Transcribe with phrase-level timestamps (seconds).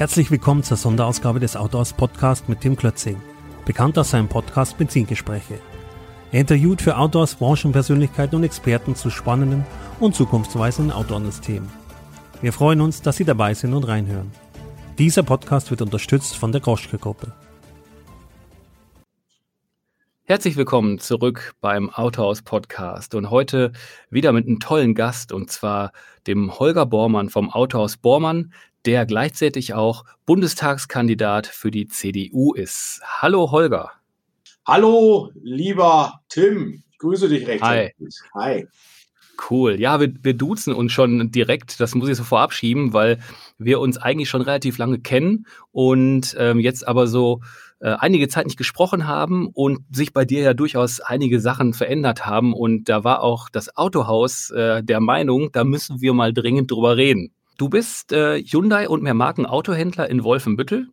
[0.00, 3.20] Herzlich willkommen zur Sonderausgabe des Autors Podcast mit Tim Klötzing,
[3.66, 5.58] bekannt aus seinem Podcast Benzingespräche.
[6.32, 9.66] Er interviewt für Outdoors Branchenpersönlichkeiten und Experten zu spannenden
[9.98, 11.70] und zukunftsweisenden Outdoor-Themen.
[12.40, 14.32] Wir freuen uns, dass Sie dabei sind und reinhören.
[14.96, 17.34] Dieser Podcast wird unterstützt von der Groschke Gruppe.
[20.30, 23.72] Herzlich willkommen zurück beim Autohaus Podcast und heute
[24.10, 25.90] wieder mit einem tollen Gast und zwar
[26.28, 28.52] dem Holger Bormann vom Autohaus Bormann,
[28.86, 33.00] der gleichzeitig auch Bundestagskandidat für die CDU ist.
[33.04, 33.92] Hallo Holger.
[34.66, 36.82] Hallo, lieber Tim.
[36.92, 37.76] Ich grüße dich recht Hi.
[37.76, 38.14] herzlich.
[38.34, 38.66] Hi.
[39.50, 39.80] Cool.
[39.80, 41.80] Ja, wir, wir duzen uns schon direkt.
[41.80, 43.18] Das muss ich so vorab schieben, weil
[43.58, 47.40] wir uns eigentlich schon relativ lange kennen und ähm, jetzt aber so
[47.80, 52.26] äh, einige Zeit nicht gesprochen haben und sich bei dir ja durchaus einige Sachen verändert
[52.26, 52.52] haben.
[52.52, 56.96] Und da war auch das Autohaus äh, der Meinung, da müssen wir mal dringend drüber
[56.98, 57.32] reden.
[57.60, 60.88] Du bist äh, Hyundai und mehr Marken Autohändler in Wolfenbüttel.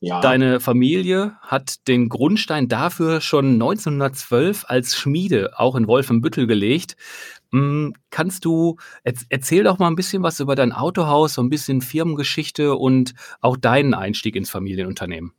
[0.00, 0.20] Ja.
[0.20, 6.98] Deine Familie hat den Grundstein dafür schon 1912 als Schmiede auch in Wolfenbüttel gelegt.
[7.50, 11.48] Hm, kannst du, erz- erzähl doch mal ein bisschen was über dein Autohaus, so ein
[11.48, 15.32] bisschen Firmengeschichte und auch deinen Einstieg ins Familienunternehmen.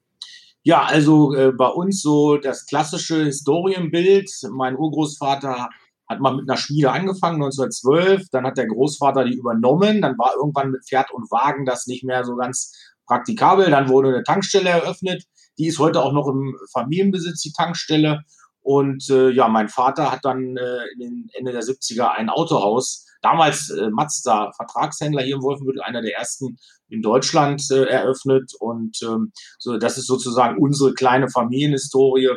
[0.64, 4.28] Ja, also äh, bei uns so das klassische Historienbild.
[4.50, 5.70] Mein Urgroßvater
[6.08, 8.30] hat mal mit einer Schmiede angefangen, 1912.
[8.32, 10.02] Dann hat der Großvater die übernommen.
[10.02, 12.74] Dann war irgendwann mit Pferd und Wagen das nicht mehr so ganz
[13.06, 13.70] praktikabel.
[13.70, 15.24] Dann wurde eine Tankstelle eröffnet.
[15.58, 18.22] Die ist heute auch noch im Familienbesitz, die Tankstelle.
[18.62, 23.06] Und äh, ja, mein Vater hat dann äh, in den Ende der 70er ein Autohaus,
[23.22, 28.54] damals äh, Mazda Vertragshändler hier im Wolfenbüttel, einer der ersten in Deutschland äh, eröffnet.
[28.60, 32.30] Und ähm, so, das ist sozusagen unsere kleine Familienhistorie.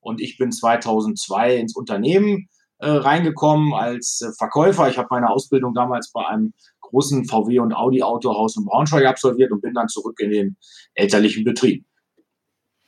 [0.00, 2.48] Und ich bin 2002 ins Unternehmen
[2.84, 4.88] äh, reingekommen als äh, Verkäufer.
[4.88, 9.50] Ich habe meine Ausbildung damals bei einem großen VW und Audi Autohaus in Braunschweig absolviert
[9.52, 10.56] und bin dann zurück in den
[10.94, 11.84] elterlichen Betrieb.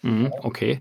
[0.02, 0.80] Mhm, okay.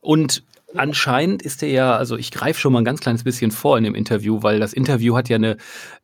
[0.00, 0.44] Und
[0.76, 3.84] anscheinend ist er ja, also ich greife schon mal ein ganz kleines bisschen vor in
[3.84, 5.56] dem Interview, weil das Interview hat ja eine,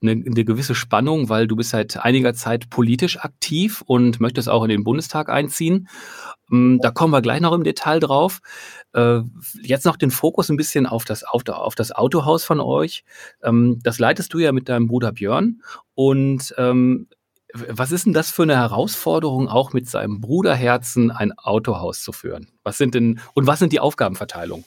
[0.03, 4.63] eine, eine gewisse Spannung, weil du bist seit einiger Zeit politisch aktiv und möchtest auch
[4.63, 5.89] in den Bundestag einziehen.
[6.49, 8.41] Mm, Da kommen wir gleich noch im Detail drauf.
[8.93, 9.21] Äh,
[9.63, 11.45] Jetzt noch den Fokus ein bisschen auf das, auf,
[11.75, 13.05] das Autohaus von euch.
[13.43, 15.63] Ähm, Das leitest du ja mit deinem Bruder Björn.
[15.95, 17.09] Und ähm,
[17.55, 22.49] was ist denn das für eine Herausforderung, auch mit seinem Bruderherzen ein Autohaus zu führen?
[22.63, 24.65] Was sind denn und was sind die Aufgabenverteilungen?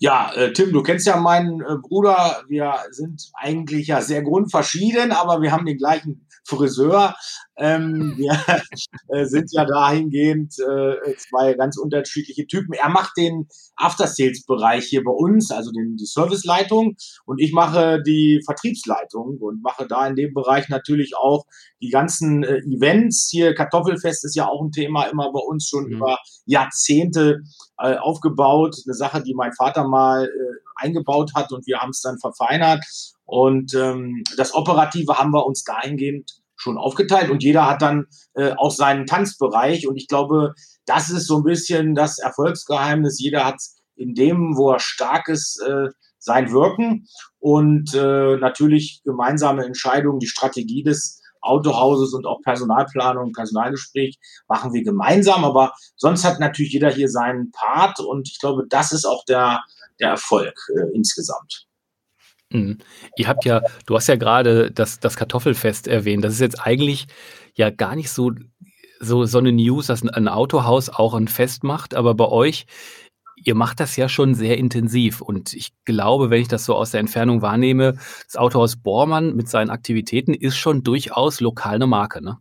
[0.00, 2.42] Ja, äh, Tim, du kennst ja meinen äh, Bruder.
[2.48, 7.14] Wir sind eigentlich ja sehr grundverschieden, aber wir haben den gleichen Friseur.
[7.56, 8.38] Ähm, wir
[9.08, 12.72] äh, sind ja dahingehend äh, zwei ganz unterschiedliche Typen.
[12.72, 18.42] Er macht den After-Sales-Bereich hier bei uns, also den, die Serviceleitung, und ich mache die
[18.44, 21.44] Vertriebsleitung und mache da in dem Bereich natürlich auch
[21.80, 23.28] die ganzen äh, Events.
[23.30, 25.96] Hier Kartoffelfest ist ja auch ein Thema immer bei uns schon Mhm.
[25.96, 27.42] über Jahrzehnte
[27.78, 28.76] äh, aufgebaut.
[28.86, 30.28] Eine Sache, die mein Vater mal äh,
[30.76, 32.84] eingebaut hat und wir haben es dann verfeinert.
[33.24, 38.52] Und ähm, das Operative haben wir uns dahingehend schon aufgeteilt und jeder hat dann äh,
[38.56, 39.88] auch seinen Tanzbereich.
[39.88, 40.54] Und ich glaube,
[40.86, 43.20] das ist so ein bisschen das Erfolgsgeheimnis.
[43.20, 43.60] Jeder hat
[43.96, 47.06] in dem, wo er stark ist, äh, sein Wirken
[47.38, 54.18] und äh, natürlich gemeinsame Entscheidungen, die Strategie des Autohauses und auch Personalplanung, Personalgespräch
[54.48, 58.92] machen wir gemeinsam, aber sonst hat natürlich jeder hier seinen Part und ich glaube, das
[58.92, 59.60] ist auch der,
[60.00, 61.66] der Erfolg äh, insgesamt.
[62.54, 62.78] Mhm.
[63.16, 66.24] Ihr habt ja, du hast ja gerade das, das Kartoffelfest erwähnt.
[66.24, 67.06] Das ist jetzt eigentlich
[67.54, 68.30] ja gar nicht so,
[69.00, 72.66] so, so eine News, dass ein, ein Autohaus auch ein Fest macht, aber bei euch,
[73.42, 75.20] ihr macht das ja schon sehr intensiv.
[75.20, 77.94] Und ich glaube, wenn ich das so aus der Entfernung wahrnehme,
[78.24, 82.38] das Autohaus Bormann mit seinen Aktivitäten ist schon durchaus lokal eine Marke, ne?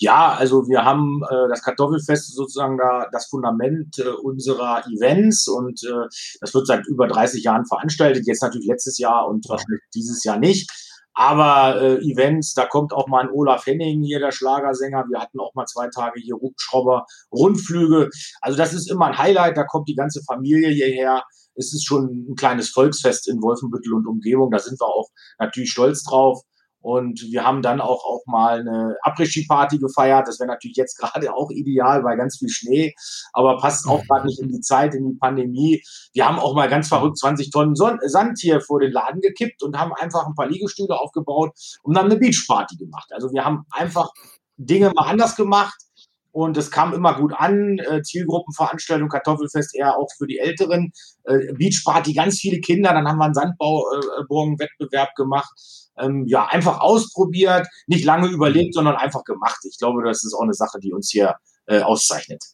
[0.00, 5.82] Ja, also wir haben äh, das Kartoffelfest sozusagen da das Fundament äh, unserer Events und
[5.82, 6.06] äh,
[6.40, 8.26] das wird seit über 30 Jahren veranstaltet.
[8.26, 10.70] Jetzt natürlich letztes Jahr und wahrscheinlich dieses Jahr nicht.
[11.14, 15.06] Aber äh, Events, da kommt auch mal ein Olaf Henning hier, der Schlagersänger.
[15.08, 18.08] Wir hatten auch mal zwei Tage hier Hubschrauber, Rundflüge.
[18.40, 19.56] Also das ist immer ein Highlight.
[19.56, 21.24] Da kommt die ganze Familie hierher.
[21.56, 24.52] Es ist schon ein kleines Volksfest in Wolfenbüttel und Umgebung.
[24.52, 25.08] Da sind wir auch
[25.40, 26.42] natürlich stolz drauf.
[26.80, 30.28] Und wir haben dann auch, auch mal eine Après-Ski-Party gefeiert.
[30.28, 32.94] Das wäre natürlich jetzt gerade auch ideal bei ganz viel Schnee,
[33.32, 35.82] aber passt auch gerade nicht in die Zeit, in die Pandemie.
[36.12, 39.62] Wir haben auch mal ganz verrückt 20 Tonnen Son Sand hier vor den Laden gekippt
[39.62, 41.50] und haben einfach ein paar Liegestühle aufgebaut
[41.82, 43.10] und dann eine Beach-Party gemacht.
[43.12, 44.10] Also wir haben einfach
[44.56, 45.87] Dinge mal anders gemacht
[46.32, 47.78] und es kam immer gut an.
[47.78, 50.92] Äh, Zielgruppenveranstaltung, Kartoffelfest eher auch für die Älteren.
[51.24, 52.92] Äh, Beachparty, ganz viele Kinder.
[52.92, 55.50] Dann haben wir einen Sandbauburgenwettbewerb gemacht.
[55.98, 59.58] Ähm, ja, einfach ausprobiert, nicht lange überlegt, sondern einfach gemacht.
[59.68, 61.34] Ich glaube, das ist auch eine Sache, die uns hier
[61.66, 62.44] äh, auszeichnet.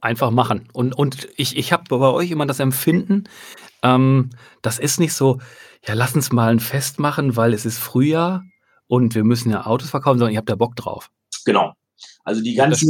[0.00, 0.68] Einfach machen.
[0.72, 3.24] Und, und ich, ich habe bei euch immer das Empfinden,
[3.82, 4.30] ähm,
[4.62, 5.40] das ist nicht so,
[5.86, 8.44] ja, lass uns mal ein Fest machen, weil es ist Frühjahr
[8.86, 11.10] und wir müssen ja Autos verkaufen, sondern ihr habt da Bock drauf.
[11.44, 11.74] Genau.
[12.24, 12.86] Also die ganze,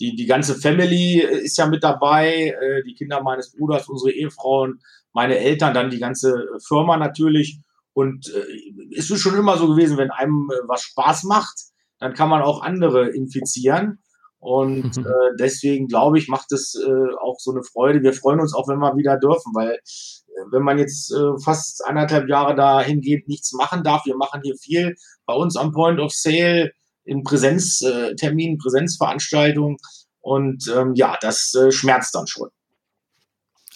[0.00, 4.80] die, die ganze Family ist ja mit dabei, äh, die Kinder meines Bruders, unsere Ehefrauen,
[5.12, 7.60] meine Eltern, dann die ganze Firma natürlich.
[7.92, 11.58] Und äh, ist schon immer so gewesen, wenn einem äh, was Spaß macht,
[11.98, 13.98] dann kann man auch andere infizieren.
[14.38, 18.02] Und äh, deswegen glaube ich, macht es äh, auch so eine Freude.
[18.02, 21.84] Wir freuen uns auch, wenn wir wieder dürfen, weil äh, wenn man jetzt äh, fast
[21.84, 24.94] anderthalb Jahre dahin geht, nichts machen darf, wir machen hier viel
[25.26, 26.72] bei uns am Point of Sale
[27.04, 29.76] in Präsenzterminen, äh, Präsenzveranstaltungen.
[30.20, 32.50] Und ähm, ja, das äh, schmerzt dann schon.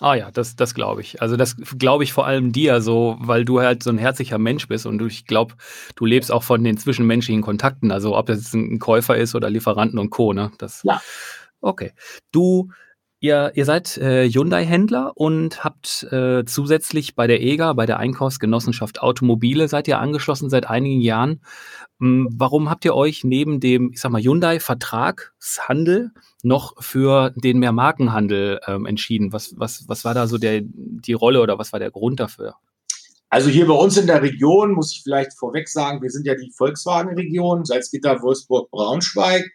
[0.00, 1.22] Ah ja, das, das glaube ich.
[1.22, 4.66] Also das glaube ich vor allem dir so, weil du halt so ein herzlicher Mensch
[4.66, 5.54] bist und ich glaube,
[5.94, 7.92] du lebst auch von den zwischenmenschlichen Kontakten.
[7.92, 10.32] Also ob das jetzt ein Käufer ist oder Lieferanten und Co.
[10.32, 10.50] Ne?
[10.58, 11.00] Das, ja.
[11.60, 11.92] Okay.
[12.32, 12.70] Du
[13.24, 19.00] Ihr, ihr seid äh, Hyundai-Händler und habt äh, zusätzlich bei der EGA, bei der Einkaufsgenossenschaft
[19.00, 21.40] Automobile, seid ihr angeschlossen seit einigen Jahren.
[22.02, 26.10] Ähm, warum habt ihr euch neben dem, ich sag mal, Hyundai-Vertragshandel
[26.42, 29.32] noch für den Mehrmarkenhandel ähm, entschieden?
[29.32, 32.56] Was, was, was war da so der, die Rolle oder was war der Grund dafür?
[33.30, 36.34] Also hier bei uns in der Region muss ich vielleicht vorweg sagen, wir sind ja
[36.34, 39.50] die Volkswagen-Region, Salzgitter, Wolfsburg, Braunschweig.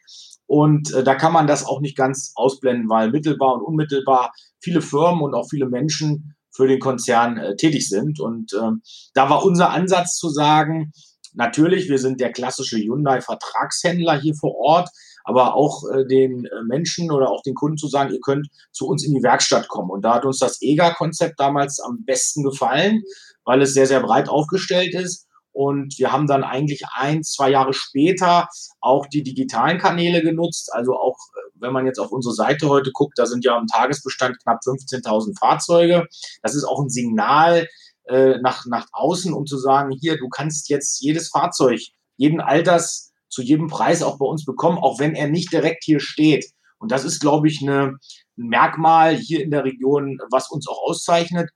[0.49, 4.81] Und äh, da kann man das auch nicht ganz ausblenden, weil mittelbar und unmittelbar viele
[4.81, 8.19] Firmen und auch viele Menschen für den Konzern äh, tätig sind.
[8.19, 8.81] Und ähm,
[9.13, 10.91] da war unser Ansatz zu sagen,
[11.33, 14.89] natürlich, wir sind der klassische Hyundai-Vertragshändler hier vor Ort,
[15.23, 18.87] aber auch äh, den äh, Menschen oder auch den Kunden zu sagen, ihr könnt zu
[18.87, 19.91] uns in die Werkstatt kommen.
[19.91, 23.03] Und da hat uns das EGA-Konzept damals am besten gefallen,
[23.45, 27.73] weil es sehr, sehr breit aufgestellt ist und wir haben dann eigentlich ein, zwei Jahre
[27.73, 28.47] später
[28.79, 30.71] auch die digitalen Kanäle genutzt.
[30.73, 33.67] Also auch, äh, wenn man jetzt auf unsere Seite heute guckt, da sind ja im
[33.67, 36.07] Tagesbestand knapp 15.000 Fahrzeuge.
[36.41, 37.67] Das ist auch ein Signal
[38.05, 41.79] äh, nach, nach außen, um zu sagen, hier, du kannst jetzt jedes Fahrzeug,
[42.17, 45.99] jeden Alters, zu jedem Preis auch bei uns bekommen, auch wenn er nicht direkt hier
[45.99, 46.45] steht.
[46.79, 47.97] Und das ist, glaube ich, eine,
[48.37, 51.49] ein Merkmal hier in der Region, was uns auch auszeichnet.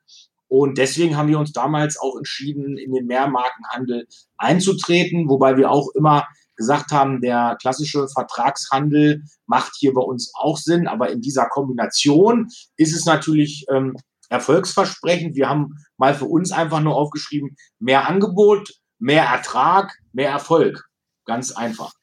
[0.53, 4.05] Und deswegen haben wir uns damals auch entschieden, in den Mehrmarkenhandel
[4.37, 10.59] einzutreten, wobei wir auch immer gesagt haben, der klassische Vertragshandel macht hier bei uns auch
[10.59, 13.95] Sinn, aber in dieser Kombination ist es natürlich ähm,
[14.29, 15.35] erfolgsversprechend.
[15.35, 20.85] Wir haben mal für uns einfach nur aufgeschrieben, mehr Angebot, mehr Ertrag, mehr Erfolg.
[21.25, 21.93] Ganz einfach.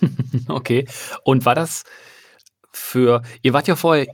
[0.48, 0.86] Okay.
[1.24, 1.84] Und war das
[2.76, 4.06] für, ihr wart ja vorher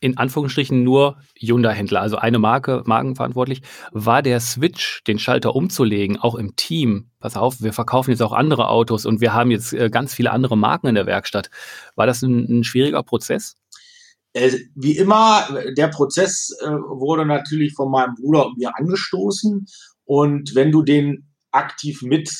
[0.00, 3.62] in Anführungsstrichen nur Hyundai-Händler, also eine Marke, markenverantwortlich.
[3.92, 8.32] War der Switch, den Schalter umzulegen, auch im Team, pass auf, wir verkaufen jetzt auch
[8.32, 11.50] andere Autos und wir haben jetzt äh, ganz viele andere Marken in der Werkstatt.
[11.94, 13.56] War das ein, ein schwieriger Prozess?
[14.32, 15.46] Äh, wie immer,
[15.76, 19.66] der Prozess äh, wurde natürlich von meinem Bruder und mir angestoßen.
[20.04, 22.30] Und wenn du den aktiv mit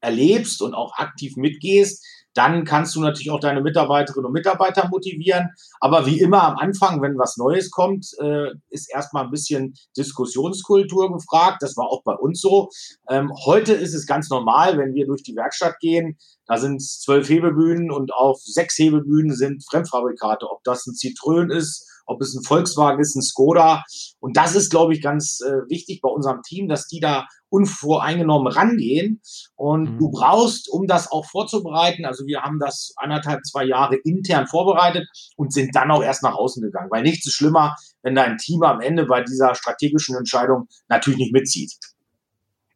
[0.00, 5.48] erlebst und auch aktiv mitgehst, dann kannst du natürlich auch deine Mitarbeiterinnen und Mitarbeiter motivieren.
[5.80, 11.12] Aber wie immer am Anfang, wenn was Neues kommt, äh, ist erstmal ein bisschen Diskussionskultur
[11.12, 11.62] gefragt.
[11.62, 12.68] Das war auch bei uns so.
[13.08, 16.16] Ähm, heute ist es ganz normal, wenn wir durch die Werkstatt gehen,
[16.46, 20.50] da sind zwölf Hebebühnen und auf sechs Hebebühnen sind Fremdfabrikate.
[20.50, 23.84] Ob das ein Citroën ist, ob es ein Volkswagen ist, ein Skoda.
[24.18, 28.52] Und das ist, glaube ich, ganz äh, wichtig bei unserem Team, dass die da unvoreingenommen
[28.52, 29.20] rangehen.
[29.56, 29.98] Und mhm.
[29.98, 35.08] du brauchst, um das auch vorzubereiten, also wir haben das anderthalb, zwei Jahre intern vorbereitet
[35.36, 36.90] und sind dann auch erst nach außen gegangen.
[36.90, 41.32] Weil nichts ist schlimmer, wenn dein Team am Ende bei dieser strategischen Entscheidung natürlich nicht
[41.32, 41.72] mitzieht.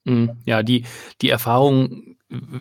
[0.04, 0.38] Mhm.
[0.44, 0.84] Ja, die,
[1.20, 2.16] die Erfahrung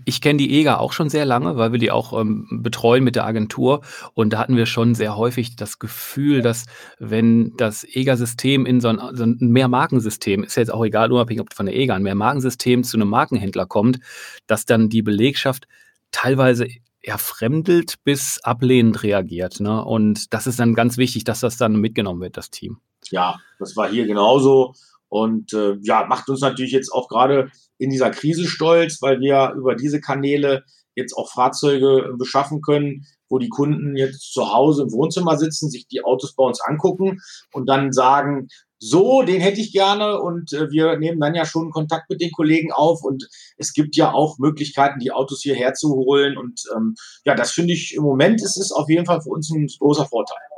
[0.06, 3.16] ich kenne die EGA auch schon sehr lange, weil wir die auch ähm, betreuen mit
[3.16, 3.82] der Agentur.
[4.13, 6.66] Und da hatten wir schon sehr häufig das Gefühl, dass
[7.00, 11.42] wenn das EGA-System in so ein, so ein Mehrmarkensystem, ist ja jetzt auch egal, unabhängig
[11.42, 14.00] ob von der EGA, ein Mehrmarkensystem zu einem Markenhändler kommt,
[14.48, 15.68] dass dann die Belegschaft
[16.12, 16.68] teilweise
[17.04, 19.60] ja, fremdelt bis ablehnend reagiert.
[19.60, 19.84] Ne?
[19.84, 22.78] Und das ist dann ganz wichtig, dass das dann mitgenommen wird, das Team.
[23.10, 24.74] Ja, das war hier genauso.
[25.12, 29.53] Und äh, ja, macht uns natürlich jetzt auch gerade in dieser Krise stolz, weil wir
[29.58, 30.63] über diese Kanäle
[30.96, 35.86] jetzt auch Fahrzeuge beschaffen können, wo die Kunden jetzt zu Hause im Wohnzimmer sitzen, sich
[35.89, 37.20] die Autos bei uns angucken
[37.51, 38.48] und dann sagen,
[38.80, 40.22] so, den hätte ich gerne.
[40.22, 43.03] Und äh, wir nehmen dann ja schon Kontakt mit den Kollegen auf.
[43.03, 43.27] Und
[43.58, 46.38] es gibt ja auch Möglichkeiten, die Autos hierher zu holen.
[46.38, 49.51] Und ähm, ja, das finde ich im Moment ist es auf jeden Fall für uns
[49.51, 50.50] ein großer Vorteil.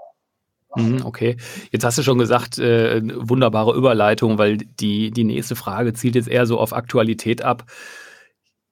[0.75, 1.37] Mhm, okay,
[1.71, 6.27] jetzt hast du schon gesagt, äh, wunderbare Überleitung, weil die, die nächste Frage zielt jetzt
[6.27, 7.65] eher so auf Aktualität ab.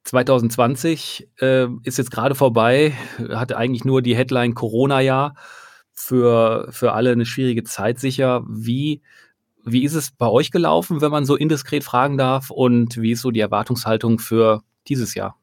[0.03, 2.93] 2020 äh, ist jetzt gerade vorbei,
[3.29, 5.35] hatte eigentlich nur die Headline Corona-Jahr.
[5.93, 8.43] Für, für alle eine schwierige Zeit sicher.
[8.47, 9.01] Wie
[9.65, 12.49] wie ist es bei euch gelaufen, wenn man so indiskret fragen darf?
[12.49, 15.40] Und wie ist so die Erwartungshaltung für dieses Jahr?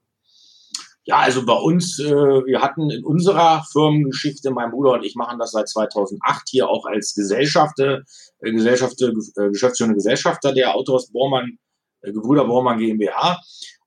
[1.08, 5.38] Ja, also bei uns, äh, wir hatten in unserer Firmengeschichte, mein Bruder und ich machen
[5.38, 8.02] das seit 2008 hier auch als Gesellschafter,
[8.40, 11.56] äh, Gesellschafter äh, Geschäftsführende Gesellschafter der Autors Bormann,
[12.02, 13.40] äh, Gebrüder Bormann GmbH.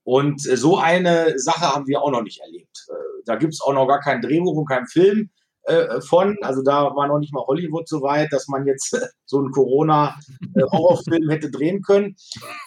[0.03, 2.87] Und äh, so eine Sache haben wir auch noch nicht erlebt.
[2.89, 2.93] Äh,
[3.25, 5.29] da gibt es auch noch gar kein Drehbuch und kein Film
[5.63, 6.37] äh, von.
[6.41, 11.29] Also da war noch nicht mal Hollywood so weit, dass man jetzt so einen Corona-Horrorfilm
[11.29, 12.15] hätte drehen können.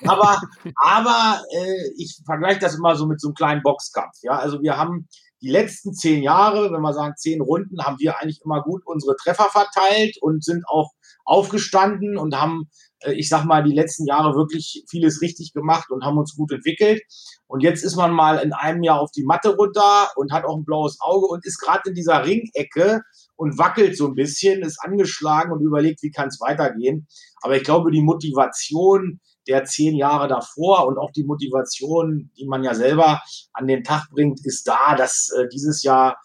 [0.07, 0.41] Aber,
[0.77, 4.17] aber äh, ich vergleiche das immer so mit so einem kleinen Boxkampf.
[4.23, 5.09] Ja, also wir haben
[5.43, 9.15] die letzten zehn Jahre, wenn wir sagen zehn Runden, haben wir eigentlich immer gut unsere
[9.17, 10.93] Treffer verteilt und sind auch
[11.27, 16.05] aufgestanden und haben äh, ich sag mal, die letzten Jahre wirklich vieles richtig gemacht und
[16.05, 17.03] haben uns gut entwickelt.
[17.47, 20.57] Und jetzt ist man mal in einem Jahr auf die Matte runter und hat auch
[20.57, 23.03] ein blaues Auge und ist gerade in dieser Ringecke
[23.37, 27.07] und wackelt so ein bisschen, ist angeschlagen und überlegt, wie kann es weitergehen.
[27.43, 32.65] Aber ich glaube, die Motivation der zehn Jahre davor und auch die Motivation, die man
[32.65, 33.21] ja selber
[33.53, 36.17] an den Tag bringt, ist da, dass äh, dieses Jahr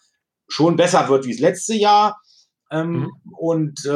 [0.48, 2.18] schon besser wird wie das letzte Jahr.
[2.70, 3.10] Ähm, mhm.
[3.36, 3.90] Und äh,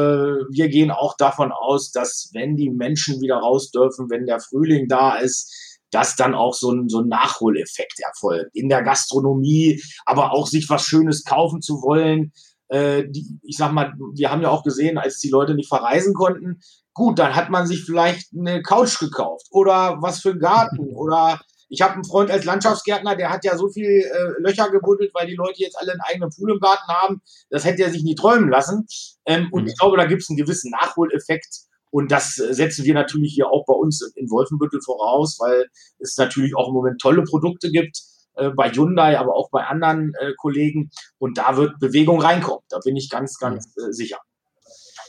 [0.51, 4.89] wir gehen auch davon aus, dass wenn die Menschen wieder raus dürfen, wenn der Frühling
[4.89, 8.51] da ist, dass dann auch so ein, so ein Nachholeffekt erfolgt.
[8.55, 12.33] In der Gastronomie, aber auch sich was Schönes kaufen zu wollen.
[12.69, 16.15] Äh, die, ich sag mal, wir haben ja auch gesehen, als die Leute nicht verreisen
[16.15, 16.61] konnten,
[16.95, 21.41] gut, dann hat man sich vielleicht eine Couch gekauft oder was für einen Garten oder
[21.75, 25.27] ich habe einen Freund als Landschaftsgärtner, der hat ja so viel äh, Löcher gebuddelt, weil
[25.27, 27.21] die Leute jetzt alle einen eigenen Pool im Garten haben.
[27.51, 28.87] Das hätte er sich nie träumen lassen.
[29.27, 29.69] Ähm, und mhm.
[29.69, 31.63] ich glaube, da gibt es einen gewissen Nachholeffekt.
[31.91, 35.67] Und das setzen wir natürlich hier auch bei uns in Wolfenbüttel voraus, weil
[35.99, 38.01] es natürlich auch im Moment tolle Produkte gibt
[38.35, 40.91] äh, bei Hyundai, aber auch bei anderen äh, Kollegen.
[41.19, 42.63] Und da wird Bewegung reinkommen.
[42.69, 44.19] Da bin ich ganz, ganz äh, sicher.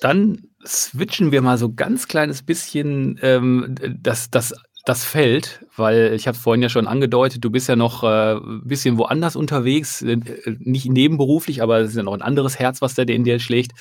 [0.01, 4.53] Dann switchen wir mal so ganz kleines bisschen ähm, das, das
[4.86, 8.36] das Feld, weil ich habe es vorhin ja schon angedeutet, du bist ja noch äh,
[8.36, 10.18] ein bisschen woanders unterwegs, äh,
[10.60, 13.72] nicht nebenberuflich, aber es ist ja noch ein anderes Herz, was da in dir schlägt.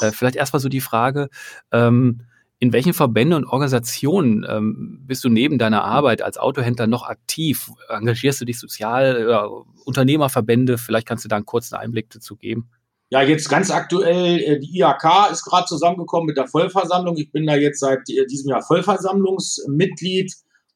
[0.00, 1.28] Äh, vielleicht erstmal so die Frage,
[1.70, 2.22] ähm,
[2.60, 7.70] in welchen Verbänden und Organisationen ähm, bist du neben deiner Arbeit als Autohändler noch aktiv?
[7.90, 10.78] Engagierst du dich sozial, äh, Unternehmerverbände?
[10.78, 12.70] Vielleicht kannst du da einen kurzen Einblick dazu geben.
[13.10, 17.18] Ja, jetzt ganz aktuell, äh, die IHK ist gerade zusammengekommen mit der Vollversammlung.
[17.18, 20.32] Ich bin da jetzt seit äh, diesem Jahr Vollversammlungsmitglied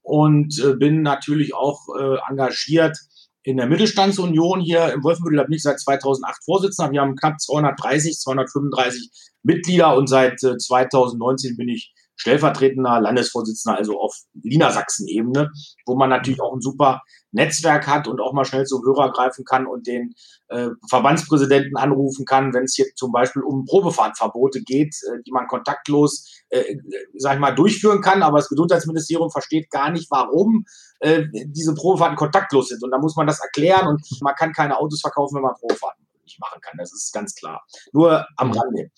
[0.08, 2.96] und äh, bin natürlich auch äh, engagiert
[3.42, 5.36] in der Mittelstandsunion hier im Wolfenbüttel.
[5.36, 6.92] Da bin ich seit 2008 Vorsitzender.
[6.92, 9.10] Wir haben knapp 230, 235
[9.42, 15.50] Mitglieder und seit äh, 2019 bin ich stellvertretender Landesvorsitzender, also auf Wiener Sachsen-Ebene,
[15.86, 19.44] wo man natürlich auch ein super Netzwerk hat und auch mal schnell zum Hörer greifen
[19.44, 20.14] kann und den
[20.48, 25.46] äh, Verbandspräsidenten anrufen kann, wenn es hier zum Beispiel um Probefahrtverbote geht, äh, die man
[25.46, 26.76] kontaktlos, äh,
[27.16, 28.22] sag ich mal, durchführen kann.
[28.22, 30.64] Aber das Gesundheitsministerium versteht gar nicht, warum
[31.00, 32.82] äh, diese Probefahrten kontaktlos sind.
[32.82, 36.04] Und da muss man das erklären und man kann keine Autos verkaufen, wenn man Probefahrten
[36.24, 36.78] nicht machen kann.
[36.78, 37.64] Das ist ganz klar.
[37.92, 38.90] Nur am Rande.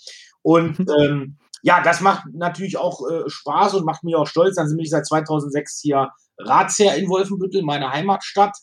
[0.42, 4.56] Und ähm, ja, das macht natürlich auch äh, Spaß und macht mich auch stolz.
[4.56, 8.56] Dann bin ich seit 2006 hier Ratsherr in Wolfenbüttel, meine Heimatstadt.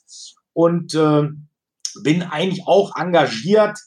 [0.54, 1.28] Und äh,
[2.04, 3.78] bin eigentlich auch engagiert,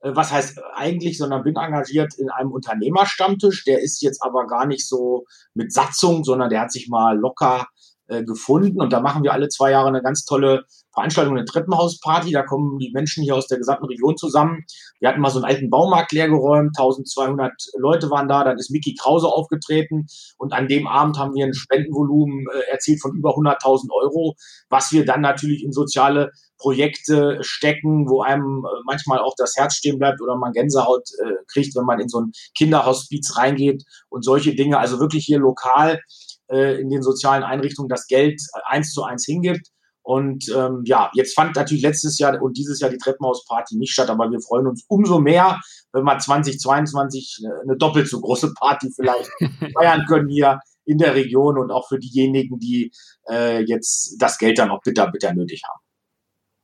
[0.00, 3.64] äh, was heißt eigentlich, sondern bin engagiert in einem Unternehmerstammtisch.
[3.64, 7.66] Der ist jetzt aber gar nicht so mit Satzung, sondern der hat sich mal locker
[8.08, 8.80] äh, gefunden.
[8.80, 12.32] Und da machen wir alle zwei Jahre eine ganz tolle Veranstaltung, eine Treppenhausparty.
[12.32, 14.64] Da kommen die Menschen hier aus der gesamten Region zusammen.
[14.98, 18.44] Wir hatten mal so einen alten Baumarkt leergeräumt, 1200 Leute waren da.
[18.44, 20.06] Dann ist Mickey Krause aufgetreten
[20.38, 24.34] und an dem Abend haben wir ein Spendenvolumen äh, erzielt von über 100.000 Euro,
[24.70, 29.74] was wir dann natürlich in soziale Projekte stecken, wo einem äh, manchmal auch das Herz
[29.74, 34.24] stehen bleibt oder man Gänsehaut äh, kriegt, wenn man in so ein Kinderhospiz reingeht und
[34.24, 34.78] solche Dinge.
[34.78, 36.00] Also wirklich hier lokal
[36.48, 39.68] äh, in den sozialen Einrichtungen das Geld eins zu eins hingibt.
[40.02, 44.08] Und ähm, ja, jetzt fand natürlich letztes Jahr und dieses Jahr die Treppenhausparty nicht statt,
[44.08, 45.58] aber wir freuen uns umso mehr,
[45.92, 49.28] wenn wir 2022 eine doppelt so große Party vielleicht
[49.74, 52.92] feiern können hier in der Region und auch für diejenigen, die
[53.28, 55.80] äh, jetzt das Geld dann auch bitter, bitter nötig haben.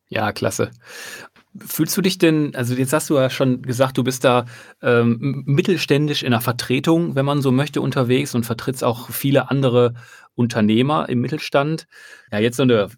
[0.09, 0.71] Ja, klasse.
[1.59, 4.47] Fühlst du dich denn, also jetzt hast du ja schon gesagt, du bist da
[4.81, 9.95] ähm, mittelständisch in der Vertretung, wenn man so möchte, unterwegs und vertrittst auch viele andere
[10.35, 11.87] Unternehmer im Mittelstand.
[12.31, 12.89] Ja, jetzt so eine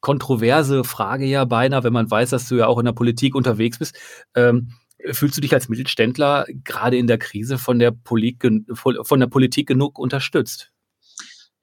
[0.00, 3.78] kontroverse Frage ja beinahe, wenn man weiß, dass du ja auch in der Politik unterwegs
[3.78, 3.98] bist.
[4.34, 4.72] Ähm,
[5.10, 8.38] fühlst du dich als Mittelständler gerade in der Krise von der, Polit,
[8.74, 10.71] von der Politik genug unterstützt?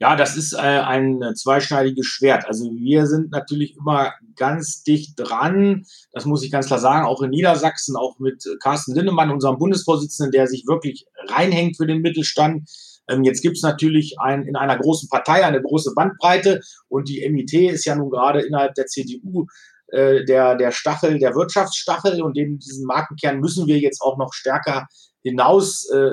[0.02, 2.46] Ja, das ist äh, ein zweischneidiges Schwert.
[2.46, 5.84] Also wir sind natürlich immer ganz dicht dran.
[6.12, 7.06] Das muss ich ganz klar sagen.
[7.06, 12.00] Auch in Niedersachsen, auch mit Carsten Lindemann, unserem Bundesvorsitzenden, der sich wirklich reinhängt für den
[12.00, 12.66] Mittelstand.
[13.10, 17.28] Ähm, jetzt gibt es natürlich ein, in einer großen Partei eine große Bandbreite und die
[17.28, 19.48] MIT ist ja nun gerade innerhalb der CDU
[19.88, 24.32] äh, der, der Stachel, der Wirtschaftsstachel und den, diesen Markenkern müssen wir jetzt auch noch
[24.32, 24.86] stärker
[25.22, 26.10] hinaus äh,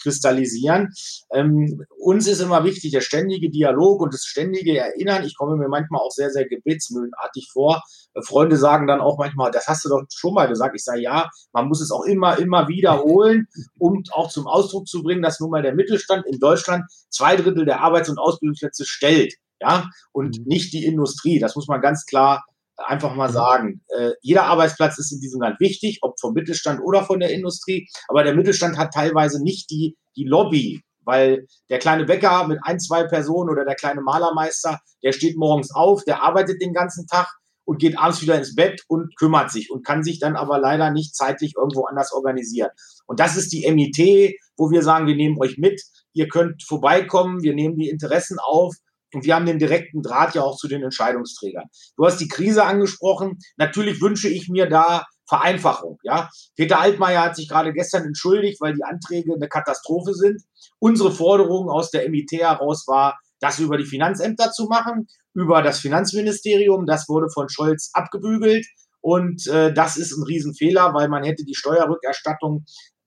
[0.00, 0.90] kristallisieren.
[1.32, 5.24] Ähm, uns ist immer wichtig der ständige Dialog und das ständige Erinnern.
[5.24, 7.82] Ich komme mir manchmal auch sehr, sehr gebetsmühlenartig vor.
[8.14, 10.74] Äh, Freunde sagen dann auch manchmal, das hast du doch schon mal gesagt.
[10.74, 13.46] Ich sage, ja, man muss es auch immer, immer wiederholen,
[13.78, 17.64] um auch zum Ausdruck zu bringen, dass nun mal der Mittelstand in Deutschland zwei Drittel
[17.64, 19.34] der Arbeits- und Ausbildungsplätze stellt.
[19.60, 20.44] Ja, und mhm.
[20.46, 21.38] nicht die Industrie.
[21.38, 22.44] Das muss man ganz klar
[22.86, 23.32] einfach mal mhm.
[23.32, 27.30] sagen, äh, jeder Arbeitsplatz ist in diesem Land wichtig, ob vom Mittelstand oder von der
[27.30, 32.58] Industrie, aber der Mittelstand hat teilweise nicht die, die Lobby, weil der kleine Bäcker mit
[32.62, 37.06] ein, zwei Personen oder der kleine Malermeister, der steht morgens auf, der arbeitet den ganzen
[37.06, 37.28] Tag
[37.64, 40.90] und geht abends wieder ins Bett und kümmert sich und kann sich dann aber leider
[40.90, 42.70] nicht zeitlich irgendwo anders organisieren.
[43.06, 45.80] Und das ist die MIT, wo wir sagen, wir nehmen euch mit,
[46.12, 48.74] ihr könnt vorbeikommen, wir nehmen die Interessen auf
[49.12, 51.66] und wir haben den direkten Draht ja auch zu den Entscheidungsträgern.
[51.96, 53.38] Du hast die Krise angesprochen.
[53.56, 55.98] Natürlich wünsche ich mir da Vereinfachung.
[56.02, 60.42] Ja, Peter Altmaier hat sich gerade gestern entschuldigt, weil die Anträge eine Katastrophe sind.
[60.78, 65.78] Unsere Forderung aus der MIT heraus war, das über die Finanzämter zu machen, über das
[65.80, 66.86] Finanzministerium.
[66.86, 68.66] Das wurde von Scholz abgebügelt.
[69.00, 72.64] Und äh, das ist ein Riesenfehler, weil man hätte die Steuerrückerstattung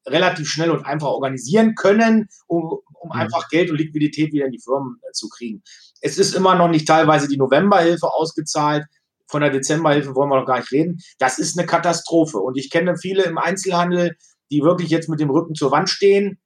[0.07, 3.11] relativ schnell und einfach organisieren können, um, um mhm.
[3.11, 5.63] einfach Geld und Liquidität wieder in die Firmen äh, zu kriegen.
[6.01, 8.85] Es ist immer noch nicht teilweise die Novemberhilfe ausgezahlt.
[9.27, 10.99] Von der Dezemberhilfe wollen wir noch gar nicht reden.
[11.17, 12.37] Das ist eine Katastrophe.
[12.37, 14.15] Und ich kenne viele im Einzelhandel,
[14.51, 16.39] die wirklich jetzt mit dem Rücken zur Wand stehen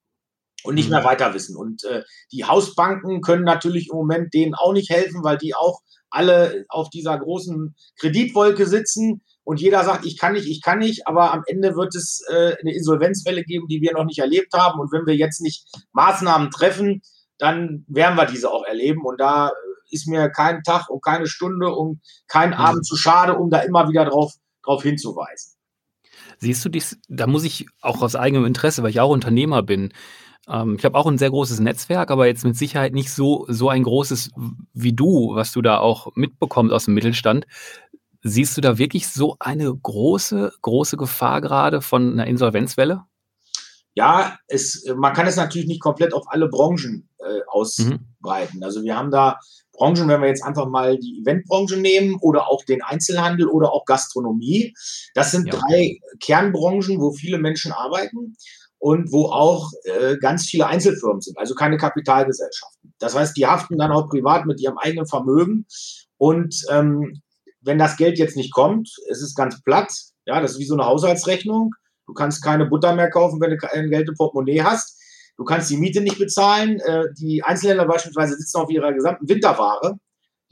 [0.64, 1.06] und nicht mehr mhm.
[1.06, 1.58] weiter wissen.
[1.58, 5.82] Und äh, die Hausbanken können natürlich im Moment denen auch nicht helfen, weil die auch
[6.10, 11.08] alle auf dieser großen Kreditwolke sitzen und jeder sagt, ich kann nicht, ich kann nicht,
[11.08, 14.80] aber am Ende wird es äh, eine Insolvenzwelle geben, die wir noch nicht erlebt haben.
[14.80, 17.02] Und wenn wir jetzt nicht Maßnahmen treffen,
[17.40, 19.02] dann werden wir diese auch erleben.
[19.04, 19.52] Und da
[19.90, 22.56] ist mir kein Tag und keine Stunde und kein mhm.
[22.56, 25.54] Abend zu schade, um da immer wieder drauf, drauf hinzuweisen.
[26.38, 29.92] Siehst du dich, da muss ich auch aus eigenem Interesse, weil ich auch Unternehmer bin,
[30.50, 33.70] ähm, ich habe auch ein sehr großes Netzwerk, aber jetzt mit Sicherheit nicht so, so
[33.70, 34.32] ein großes
[34.74, 37.46] wie du, was du da auch mitbekommst aus dem Mittelstand.
[38.22, 43.04] Siehst du da wirklich so eine große, große Gefahr gerade von einer Insolvenzwelle?
[44.00, 48.60] Ja, es, man kann es natürlich nicht komplett auf alle Branchen äh, ausbreiten.
[48.60, 48.64] Mhm.
[48.64, 49.40] Also wir haben da
[49.74, 53.84] Branchen, wenn wir jetzt einfach mal die Eventbranche nehmen oder auch den Einzelhandel oder auch
[53.84, 54.74] Gastronomie.
[55.16, 55.60] Das sind ja.
[55.60, 58.38] drei Kernbranchen, wo viele Menschen arbeiten
[58.78, 62.94] und wo auch äh, ganz viele Einzelfirmen sind, also keine Kapitalgesellschaften.
[63.00, 65.66] Das heißt, die haften dann auch privat mit ihrem eigenen Vermögen
[66.16, 67.22] und ähm,
[67.60, 69.92] wenn das Geld jetzt nicht kommt, es ist ganz platt,
[70.26, 71.74] ja, das ist wie so eine Haushaltsrechnung.
[72.10, 75.00] Du kannst keine Butter mehr kaufen, wenn du kein Geld im Portemonnaie hast.
[75.38, 76.80] Du kannst die Miete nicht bezahlen.
[76.80, 80.00] Äh, die Einzelhändler beispielsweise sitzen auf ihrer gesamten Winterware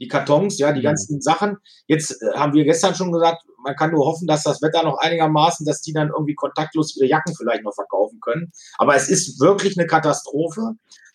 [0.00, 1.56] die Kartons, ja, die ganzen Sachen.
[1.86, 4.98] Jetzt äh, haben wir gestern schon gesagt, man kann nur hoffen, dass das Wetter noch
[4.98, 8.52] einigermaßen, dass die dann irgendwie kontaktlos ihre Jacken vielleicht noch verkaufen können.
[8.78, 10.74] Aber es ist wirklich eine Katastrophe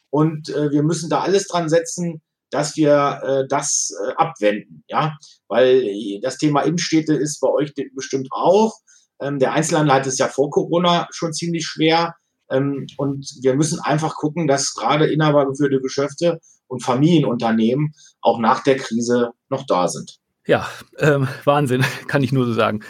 [0.10, 5.18] und äh, wir müssen da alles dran setzen, dass wir äh, das äh, abwenden, ja,
[5.48, 8.74] weil das Thema Innenstädte ist bei euch bestimmt auch.
[9.22, 12.16] Ähm, der Einzelhandel hat es ja vor Corona schon ziemlich schwer.
[12.50, 18.78] Ähm, und wir müssen einfach gucken, dass gerade inhabergeführte Geschäfte und Familienunternehmen auch nach der
[18.78, 20.20] Krise noch da sind.
[20.46, 20.68] Ja,
[21.00, 22.82] ähm, Wahnsinn, kann ich nur so sagen.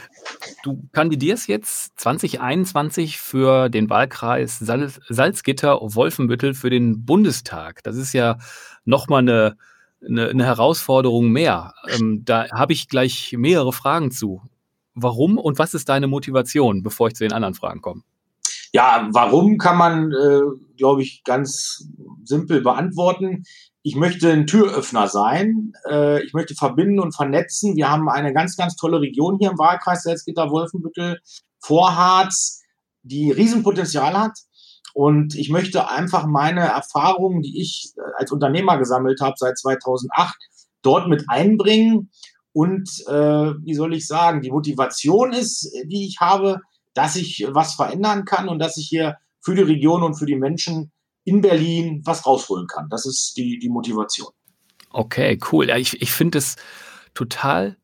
[0.63, 7.83] Du kandidierst jetzt 2021 für den Wahlkreis Salz Salzgitter-Wolfenbüttel für den Bundestag.
[7.83, 8.39] Das ist ja
[8.85, 9.57] nochmal eine,
[10.03, 11.75] eine, eine Herausforderung mehr.
[11.89, 14.41] Ähm, da habe ich gleich mehrere Fragen zu.
[14.95, 18.03] Warum und was ist deine Motivation, bevor ich zu den anderen Fragen komme?
[18.71, 20.41] Ja, warum kann man, äh,
[20.77, 21.87] glaube ich, ganz
[22.23, 23.43] simpel beantworten.
[23.83, 25.73] Ich möchte ein Türöffner sein.
[25.89, 27.75] Äh, ich möchte verbinden und vernetzen.
[27.75, 31.19] Wir haben eine ganz, ganz tolle Region hier im Wahlkreis Salzgitter-Wolfenbüttel,
[31.59, 32.61] Vorharz,
[33.03, 34.39] die Riesenpotenzial hat.
[34.93, 40.35] Und ich möchte einfach meine Erfahrungen, die ich äh, als Unternehmer gesammelt habe seit 2008,
[40.81, 42.09] dort mit einbringen
[42.53, 46.61] Und äh, wie soll ich sagen, die Motivation ist, die ich habe,
[46.93, 50.35] dass ich was verändern kann und dass ich hier für die Region und für die
[50.35, 50.91] Menschen
[51.25, 52.89] in Berlin was rausholen kann.
[52.89, 54.31] Das ist die, die Motivation.
[54.91, 55.69] Okay, cool.
[55.71, 56.55] Ich ich finde es
[57.15, 57.77] total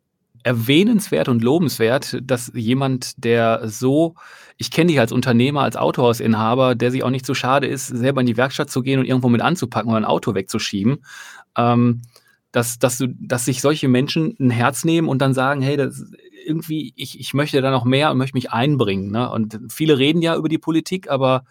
[0.43, 4.15] erwähnenswert und lobenswert, dass jemand, der so,
[4.57, 8.21] ich kenne dich als Unternehmer, als Autohausinhaber, der sich auch nicht so schade ist, selber
[8.21, 11.03] in die Werkstatt zu gehen und irgendwo mit anzupacken oder ein Auto wegzuschieben,
[11.57, 12.01] ähm,
[12.51, 16.03] dass, dass, du, dass sich solche Menschen ein Herz nehmen und dann sagen, hey, das,
[16.45, 19.11] irgendwie, ich, ich möchte da noch mehr und möchte mich einbringen.
[19.11, 19.29] Ne?
[19.29, 21.43] Und viele reden ja über die Politik, aber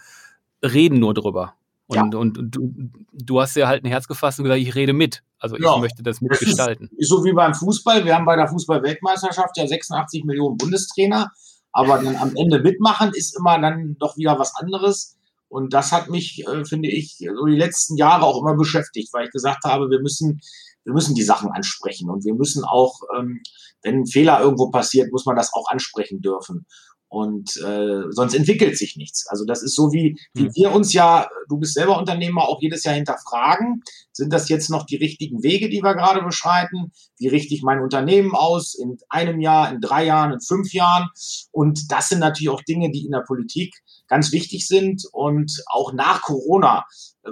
[0.62, 1.54] reden nur drüber.
[1.86, 2.02] Und, ja.
[2.02, 5.22] und, und du, du, hast ja halt ein Herz gefasst und gesagt, ich rede mit.
[5.38, 5.78] Also ich ja.
[5.78, 6.88] möchte das mitgestalten.
[6.90, 8.04] Das ist, so wie beim Fußball.
[8.04, 11.30] Wir haben bei der Fußball-Weltmeisterschaft ja 86 Millionen Bundestrainer.
[11.72, 15.16] Aber dann am Ende mitmachen ist immer dann doch wieder was anderes.
[15.48, 19.26] Und das hat mich, äh, finde ich, so die letzten Jahre auch immer beschäftigt, weil
[19.26, 20.40] ich gesagt habe, wir müssen,
[20.88, 23.42] wir müssen die Sachen ansprechen und wir müssen auch, ähm,
[23.82, 26.66] wenn ein Fehler irgendwo passiert, muss man das auch ansprechen dürfen.
[27.10, 29.26] Und äh, sonst entwickelt sich nichts.
[29.28, 30.50] Also das ist so wie, wie hm.
[30.54, 34.84] wir uns ja, du bist selber Unternehmer, auch jedes Jahr hinterfragen, sind das jetzt noch
[34.84, 36.92] die richtigen Wege, die wir gerade beschreiten?
[37.18, 41.08] Wie richte ich mein Unternehmen aus in einem Jahr, in drei Jahren, in fünf Jahren?
[41.52, 43.74] Und das sind natürlich auch Dinge, die in der Politik
[44.08, 45.04] ganz wichtig sind.
[45.12, 46.84] Und auch nach Corona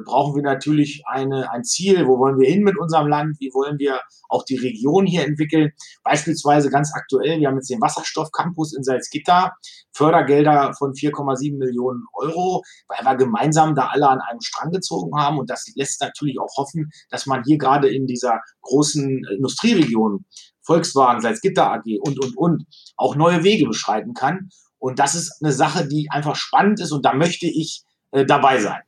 [0.04, 2.06] brauchen wir natürlich eine, ein Ziel.
[2.06, 3.36] Wo wollen wir hin mit unserem Land?
[3.40, 5.72] Wie wollen wir auch die Region hier entwickeln?
[6.02, 9.52] Beispielsweise ganz aktuell, wir haben jetzt den Wasserstoffcampus in Salzgitter,
[9.92, 15.38] Fördergelder von 4,7 Millionen Euro, weil wir gemeinsam da alle an einem Strang gezogen haben.
[15.38, 20.24] Und das lässt natürlich auch hoffen, dass man hier gerade in dieser großen Industrieregion
[20.62, 24.50] Volkswagen, Salzgitter AG und, und, und auch neue Wege beschreiten kann.
[24.78, 28.58] Und das ist eine Sache, die einfach spannend ist und da möchte ich äh, dabei
[28.58, 28.82] sein.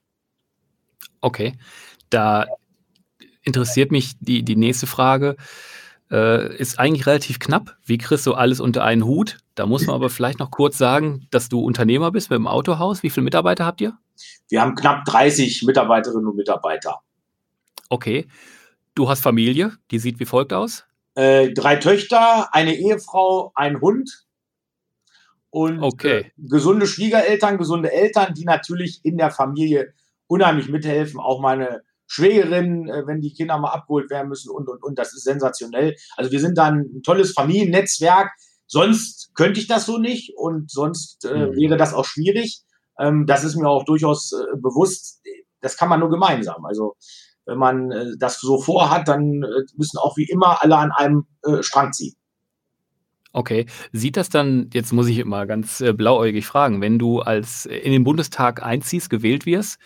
[1.21, 1.55] Okay,
[2.11, 2.47] da
[3.43, 5.37] interessiert mich die, die nächste Frage.
[6.11, 7.77] Äh, ist eigentlich relativ knapp.
[7.85, 9.39] Wie kriegst du alles unter einen Hut?
[9.55, 13.03] Da muss man aber vielleicht noch kurz sagen, dass du Unternehmer bist mit dem Autohaus.
[13.03, 13.99] Wie viele Mitarbeiter habt ihr?
[14.49, 17.01] Wir haben knapp 30 Mitarbeiterinnen und Mitarbeiter.
[17.91, 18.27] Okay.
[18.95, 20.85] Du hast Familie, die sieht wie folgt aus?
[21.15, 24.27] Äh, drei Töchter, eine Ehefrau, ein Hund
[25.51, 26.19] und okay.
[26.19, 29.95] äh, gesunde Schwiegereltern, gesunde Eltern, die natürlich in der Familie
[30.29, 31.19] unheimlich mithelfen.
[31.19, 34.99] Auch meine Schwägerin, äh, wenn die Kinder mal abgeholt werden müssen und, und, und.
[34.99, 35.97] Das ist sensationell.
[36.17, 38.31] Also wir sind dann ein tolles Familiennetzwerk.
[38.67, 41.57] Sonst könnte ich das so nicht und sonst äh, mhm.
[41.57, 42.63] wäre das auch schwierig.
[42.99, 45.23] Ähm, das ist mir auch durchaus äh, bewusst.
[45.61, 46.65] Das kann man nur gemeinsam.
[46.65, 46.95] Also
[47.49, 51.27] wenn man äh, das so vorhat, dann äh, müssen auch wie immer alle an einem
[51.45, 52.15] äh, Strang ziehen.
[53.33, 53.67] Okay.
[53.93, 58.03] Sieht das dann, jetzt muss ich mal ganz blauäugig fragen, wenn du als in den
[58.03, 59.79] Bundestag einziehst, gewählt wirst,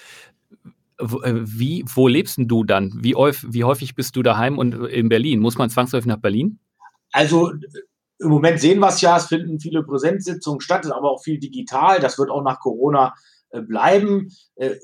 [1.02, 2.92] wie, wo lebst du dann?
[3.02, 5.40] Wie, wie häufig bist du daheim und in Berlin?
[5.40, 6.58] Muss man zwangsläufig nach Berlin?
[7.12, 7.52] Also
[8.18, 12.00] im Moment sehen wir es ja, es finden viele Präsenzsitzungen statt, aber auch viel digital.
[12.00, 13.14] Das wird auch nach Corona
[13.50, 14.28] äh, bleiben.
[14.56, 14.76] Äh,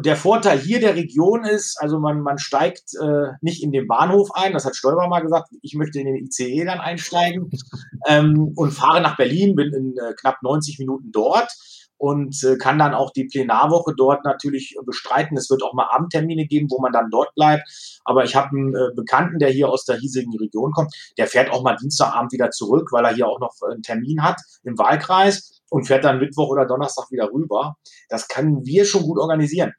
[0.00, 4.30] der Vorteil hier der Region ist, also man, man steigt äh, nicht in den Bahnhof
[4.34, 7.50] ein, das hat Stoiber mal gesagt, ich möchte in den ICE dann einsteigen
[8.08, 11.52] ähm, und fahre nach Berlin, bin in äh, knapp 90 Minuten dort
[11.98, 15.36] und äh, kann dann auch die Plenarwoche dort natürlich bestreiten.
[15.36, 17.64] Es wird auch mal Abendtermine geben, wo man dann dort bleibt.
[18.04, 21.50] Aber ich habe einen äh, Bekannten, der hier aus der hiesigen Region kommt, der fährt
[21.50, 25.62] auch mal Dienstagabend wieder zurück, weil er hier auch noch einen Termin hat im Wahlkreis
[25.70, 27.76] und fährt dann Mittwoch oder Donnerstag wieder rüber.
[28.08, 29.72] Das können wir schon gut organisieren.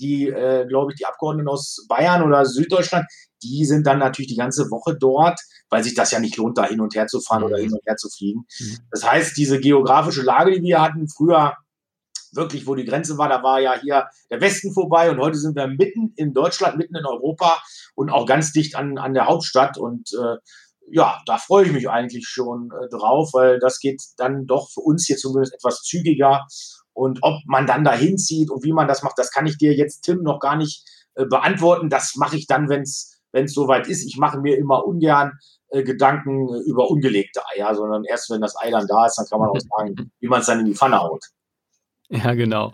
[0.00, 3.06] Die, äh, glaube ich, die Abgeordneten aus Bayern oder Süddeutschland,
[3.42, 6.66] die sind dann natürlich die ganze Woche dort, weil sich das ja nicht lohnt, da
[6.66, 7.46] hin und her zu fahren mhm.
[7.46, 8.46] oder hin und her zu fliegen.
[8.58, 8.78] Mhm.
[8.90, 11.56] Das heißt, diese geografische Lage, die wir hatten früher,
[12.32, 15.56] wirklich, wo die Grenze war, da war ja hier der Westen vorbei und heute sind
[15.56, 17.62] wir mitten in Deutschland, mitten in Europa
[17.94, 20.36] und auch ganz dicht an, an der Hauptstadt und äh,
[20.92, 24.80] ja, da freue ich mich eigentlich schon äh, drauf, weil das geht dann doch für
[24.80, 26.46] uns hier zumindest etwas zügiger.
[26.92, 29.74] Und ob man dann da hinzieht und wie man das macht, das kann ich dir
[29.74, 31.88] jetzt, Tim, noch gar nicht äh, beantworten.
[31.88, 34.04] Das mache ich dann, wenn es soweit ist.
[34.04, 38.70] Ich mache mir immer ungern äh, Gedanken über ungelegte Eier, sondern erst wenn das Ei
[38.70, 41.00] dann da ist, dann kann man auch sagen, wie man es dann in die Pfanne
[41.00, 41.24] haut.
[42.08, 42.72] Ja, genau.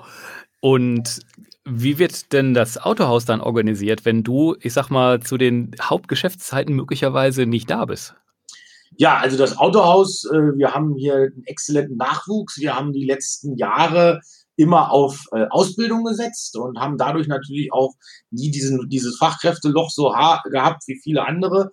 [0.61, 1.21] Und
[1.65, 6.75] wie wird denn das Autohaus dann organisiert, wenn du, ich sag mal, zu den Hauptgeschäftszeiten
[6.75, 8.15] möglicherweise nicht da bist?
[8.93, 12.59] Ja, also das Autohaus, äh, wir haben hier einen exzellenten Nachwuchs.
[12.59, 14.21] Wir haben die letzten Jahre
[14.57, 17.95] immer auf äh, Ausbildung gesetzt und haben dadurch natürlich auch
[18.31, 20.15] nie diesen, dieses Fachkräfteloch so
[20.51, 21.71] gehabt wie viele andere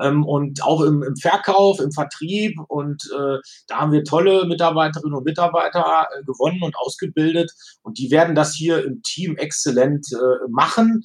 [0.00, 2.58] ähm, und auch im, im, Verkauf, im Vertrieb.
[2.68, 7.52] Und äh, da haben wir tolle Mitarbeiterinnen und Mitarbeiter äh, gewonnen und ausgebildet.
[7.82, 11.02] Und die werden das hier im Team exzellent äh, machen.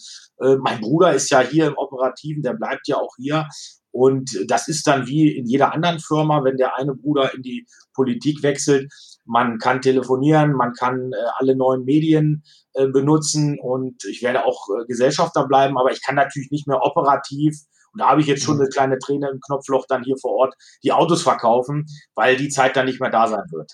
[0.62, 3.46] Mein Bruder ist ja hier im Operativen, der bleibt ja auch hier.
[3.92, 7.66] Und das ist dann wie in jeder anderen Firma, wenn der eine Bruder in die
[7.94, 8.92] Politik wechselt.
[9.26, 14.68] Man kann telefonieren, man kann äh, alle neuen Medien äh, benutzen und ich werde auch
[14.70, 17.56] äh, Gesellschafter bleiben, aber ich kann natürlich nicht mehr operativ
[17.94, 20.56] und da habe ich jetzt schon eine kleine Träne im Knopfloch dann hier vor Ort
[20.84, 23.72] die Autos verkaufen, weil die Zeit dann nicht mehr da sein wird.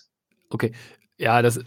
[0.50, 0.72] Okay.
[1.18, 1.60] Ja, das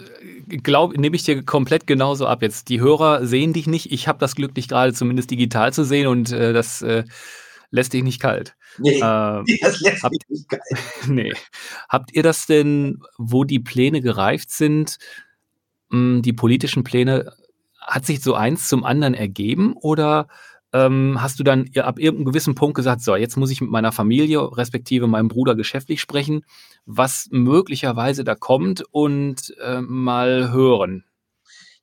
[0.63, 2.43] glaube nehme ich dir komplett genauso ab.
[2.43, 3.93] Jetzt die Hörer sehen dich nicht.
[3.93, 7.05] Ich habe das Glück, dich gerade zumindest digital zu sehen und äh, das äh,
[7.71, 8.57] lässt dich nicht kalt.
[8.79, 9.01] Nee, äh,
[9.61, 10.63] das lässt habt, mich nicht kalt.
[11.09, 11.33] nee.
[11.89, 14.99] Habt ihr das denn, wo die Pläne gereift sind,
[15.91, 17.33] hm, die politischen Pläne,
[17.81, 20.29] hat sich so eins zum anderen ergeben oder
[20.73, 23.93] ähm, hast du dann ab irgendeinem gewissen Punkt gesagt, so, jetzt muss ich mit meiner
[23.93, 26.45] Familie, respektive meinem Bruder geschäftlich sprechen,
[26.85, 31.05] was möglicherweise da kommt und äh, mal hören?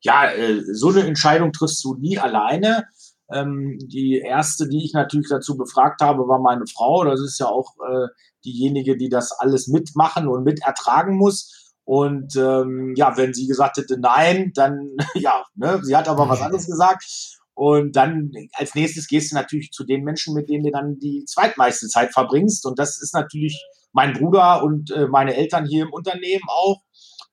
[0.02, 2.86] Ja, äh, so eine Entscheidung triffst du nie alleine.
[3.32, 7.04] Ähm, die erste, die ich natürlich dazu befragt habe, war meine Frau.
[7.04, 8.08] Das ist ja auch äh,
[8.46, 11.74] diejenige, die das alles mitmachen und mitertragen muss.
[11.84, 16.42] Und ähm, ja, wenn sie gesagt hätte nein, dann ja, ne, sie hat aber was
[16.42, 17.06] anderes gesagt.
[17.54, 21.24] Und dann als nächstes gehst du natürlich zu den Menschen, mit denen du dann die
[21.26, 22.66] zweitmeiste Zeit verbringst.
[22.66, 26.82] Und das ist natürlich mein Bruder und äh, meine Eltern hier im Unternehmen auch.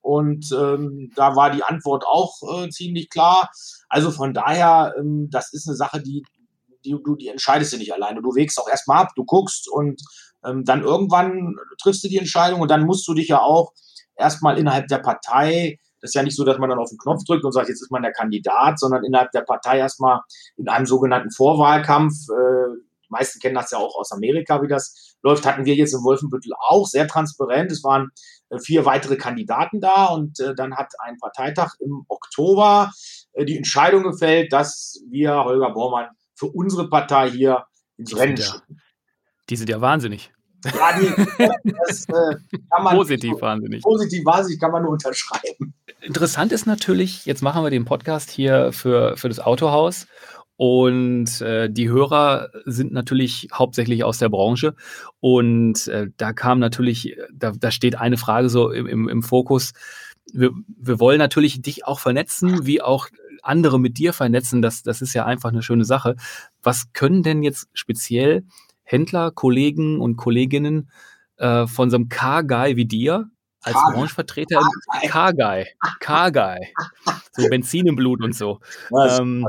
[0.02, 3.50] Und ähm, da war die Antwort auch äh, ziemlich klar.
[3.88, 6.24] Also von daher, ähm, das ist eine Sache, die,
[6.84, 8.20] die du die entscheidest du nicht alleine.
[8.20, 10.02] Du wägst auch erstmal ab, du guckst und
[10.44, 13.72] ähm, dann irgendwann triffst du die Entscheidung und dann musst du dich ja auch
[14.16, 17.22] erstmal innerhalb der Partei das ist ja nicht so, dass man dann auf den Knopf
[17.24, 20.20] drückt und sagt, jetzt ist man der Kandidat, sondern innerhalb der Partei erstmal
[20.56, 22.14] in einem sogenannten Vorwahlkampf.
[22.28, 25.46] Äh, meisten kennen das ja auch aus Amerika, wie das läuft.
[25.46, 27.70] Hatten wir jetzt in Wolfenbüttel auch sehr transparent.
[27.70, 28.11] Es waren
[28.51, 32.90] äh, vier weitere Kandidaten da und äh, dann hat ein Parteitag im Oktober
[33.38, 37.64] die Entscheidung gefällt, dass wir Holger Bormann für unsere Partei hier
[37.96, 38.81] ins Rennen schicken.
[39.48, 40.33] Die sind ja wahnsinnig.
[40.64, 41.07] Ja, die,
[41.88, 42.37] das äh,
[42.70, 43.83] kann man positiv wahnsinnig.
[43.83, 45.75] Positiv wahnsinnig kann man nur unterschreiben.
[46.01, 50.07] Interessant ist natürlich, jetzt machen wir den Podcast hier für, für das Autohaus
[50.62, 54.77] und äh, die Hörer sind natürlich hauptsächlich aus der Branche.
[55.18, 59.72] Und äh, da kam natürlich, da, da steht eine Frage so im, im, im Fokus.
[60.33, 63.09] Wir, wir wollen natürlich dich auch vernetzen, wie auch
[63.42, 64.62] andere mit dir vernetzen.
[64.62, 66.14] Das, das ist ja einfach eine schöne Sache.
[66.62, 68.44] Was können denn jetzt speziell
[68.85, 70.92] Händler, Kollegen und Kolleginnen
[71.38, 73.29] äh, von so einem Car-Guy wie dir
[73.62, 74.61] als Branchenvertreter
[75.03, 75.66] im Car-Guy.
[76.01, 76.72] Car-Guy.
[77.33, 78.61] So Benzin im Blut und so.
[78.90, 79.46] Ähm,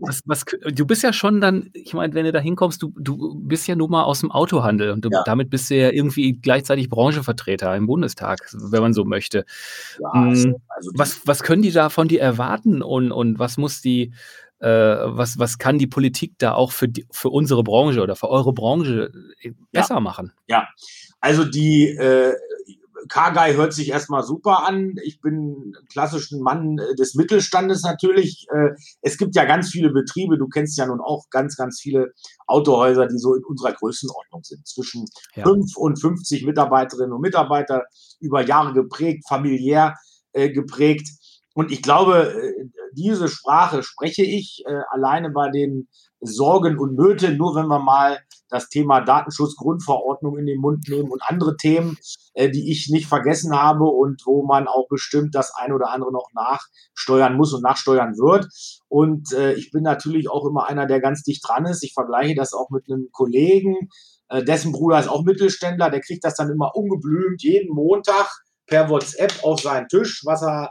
[0.00, 3.34] was, was, du bist ja schon dann, ich meine, wenn du da hinkommst, du, du
[3.40, 5.22] bist ja nun mal aus dem Autohandel und du, ja.
[5.24, 9.44] damit bist du ja irgendwie gleichzeitig Branchenvertreter im Bundestag, wenn man so möchte.
[10.00, 13.58] Ja, hm, also, also was, was können die da von dir erwarten und, und was
[13.58, 14.12] muss die
[14.60, 18.28] äh, was, was kann die Politik da auch für, die, für unsere Branche oder für
[18.28, 19.10] eure Branche
[19.42, 20.00] äh, besser ja.
[20.00, 20.32] machen?
[20.46, 20.68] Ja,
[21.20, 22.34] also die äh,
[23.08, 24.96] Carguy hört sich erstmal super an.
[25.02, 28.46] Ich bin ein klassischen Mann äh, des Mittelstandes natürlich.
[28.52, 28.70] Äh,
[29.00, 32.12] es gibt ja ganz viele Betriebe, du kennst ja nun auch ganz, ganz viele
[32.46, 34.66] Autohäuser, die so in unserer Größenordnung sind.
[34.66, 35.44] Zwischen ja.
[35.44, 37.84] 5 und 50 Mitarbeiterinnen und Mitarbeiter,
[38.20, 39.94] über Jahre geprägt, familiär
[40.32, 41.08] geprägt.
[41.54, 45.88] Und ich glaube, äh, diese Sprache spreche ich äh, alleine bei den
[46.20, 48.18] Sorgen und Nöten, nur wenn wir mal
[48.50, 51.96] das Thema Datenschutzgrundverordnung in den Mund nehmen und andere Themen,
[52.34, 56.12] äh, die ich nicht vergessen habe und wo man auch bestimmt das eine oder andere
[56.12, 58.48] noch nachsteuern muss und nachsteuern wird.
[58.88, 61.82] Und äh, ich bin natürlich auch immer einer, der ganz dicht dran ist.
[61.84, 63.88] Ich vergleiche das auch mit einem Kollegen,
[64.30, 68.28] äh, dessen Bruder ist auch Mittelständler, der kriegt das dann immer ungeblümt jeden Montag
[68.66, 70.70] per WhatsApp auf seinen Tisch, was er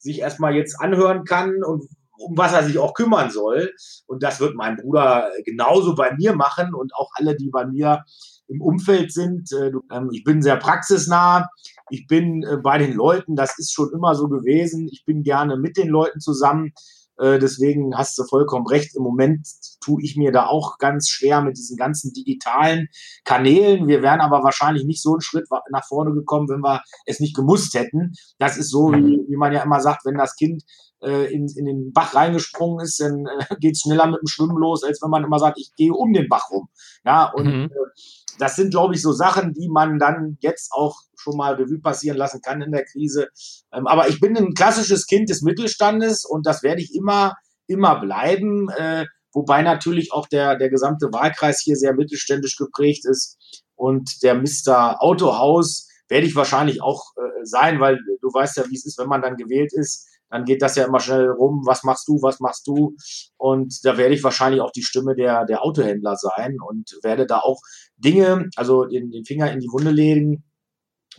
[0.00, 3.72] sich erstmal jetzt anhören kann und um was er sich auch kümmern soll.
[4.06, 8.04] Und das wird mein Bruder genauso bei mir machen und auch alle, die bei mir
[8.48, 9.52] im Umfeld sind.
[9.52, 11.48] Äh, ähm, ich bin sehr praxisnah.
[11.88, 13.36] Ich bin äh, bei den Leuten.
[13.36, 14.88] Das ist schon immer so gewesen.
[14.90, 16.72] Ich bin gerne mit den Leuten zusammen.
[17.20, 18.96] Äh, deswegen hast du vollkommen recht.
[18.96, 19.46] Im Moment
[19.82, 22.88] tue ich mir da auch ganz schwer mit diesen ganzen digitalen
[23.24, 23.88] Kanälen.
[23.88, 27.36] Wir wären aber wahrscheinlich nicht so einen Schritt nach vorne gekommen, wenn wir es nicht
[27.36, 28.12] gemusst hätten.
[28.38, 29.26] Das ist so, wie, mhm.
[29.28, 30.62] wie man ja immer sagt, wenn das Kind
[31.02, 34.56] äh, in, in den Bach reingesprungen ist, dann äh, geht es schneller mit dem Schwimmen
[34.56, 36.68] los, als wenn man immer sagt, ich gehe um den Bach rum.
[37.04, 37.64] Ja, und mhm.
[37.64, 37.90] äh,
[38.38, 42.16] das sind, glaube ich, so Sachen, die man dann jetzt auch schon mal Revue passieren
[42.16, 43.28] lassen kann in der Krise.
[43.72, 48.00] Ähm, aber ich bin ein klassisches Kind des Mittelstandes und das werde ich immer, immer
[48.00, 48.68] bleiben.
[48.70, 53.38] Äh, wobei natürlich auch der, der gesamte Wahlkreis hier sehr mittelständisch geprägt ist.
[53.74, 55.02] Und der Mr.
[55.02, 59.08] Autohaus werde ich wahrscheinlich auch äh, sein, weil du weißt ja, wie es ist, wenn
[59.08, 62.40] man dann gewählt ist dann geht das ja immer schnell rum, was machst du, was
[62.40, 62.96] machst du?
[63.36, 67.38] Und da werde ich wahrscheinlich auch die Stimme der, der Autohändler sein und werde da
[67.38, 67.60] auch
[67.96, 70.44] Dinge, also den, den Finger in die Wunde legen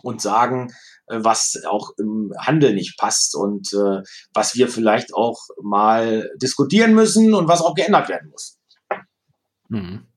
[0.01, 0.71] und sagen,
[1.07, 4.01] äh, was auch im Handel nicht passt und äh,
[4.33, 8.57] was wir vielleicht auch mal diskutieren müssen und was auch geändert werden muss.
[9.69, 10.07] Mhm.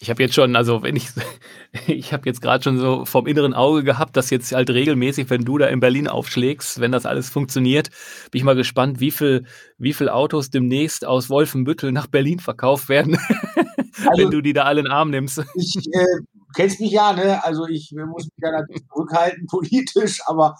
[0.00, 1.08] Ich habe jetzt schon, also wenn ich,
[1.86, 5.44] ich habe jetzt gerade schon so vom inneren Auge gehabt, dass jetzt halt regelmäßig, wenn
[5.44, 7.90] du da in Berlin aufschlägst, wenn das alles funktioniert,
[8.30, 9.46] bin ich mal gespannt, wie viel,
[9.78, 13.18] wie viel Autos demnächst aus Wolfenbüttel nach Berlin verkauft werden,
[14.06, 15.42] also, wenn du die da alle in den Arm nimmst.
[15.54, 16.06] Ich äh,
[16.54, 17.44] kennst mich ja, ne?
[17.44, 20.56] Also ich muss mich ja natürlich zurückhalten politisch, aber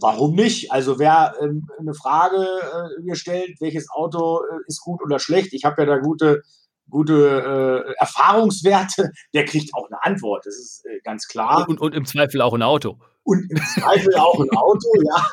[0.00, 0.72] warum nicht?
[0.72, 5.52] Also wer ähm, eine Frage äh, mir stellt, welches Auto äh, ist gut oder schlecht,
[5.52, 6.42] ich habe ja da gute
[6.88, 10.46] gute äh, Erfahrungswerte, der kriegt auch eine Antwort.
[10.46, 11.66] Das ist äh, ganz klar.
[11.68, 12.98] Und, und, im Zweifel auch ein Auto.
[13.24, 15.26] Und im Zweifel auch ein Auto, ja.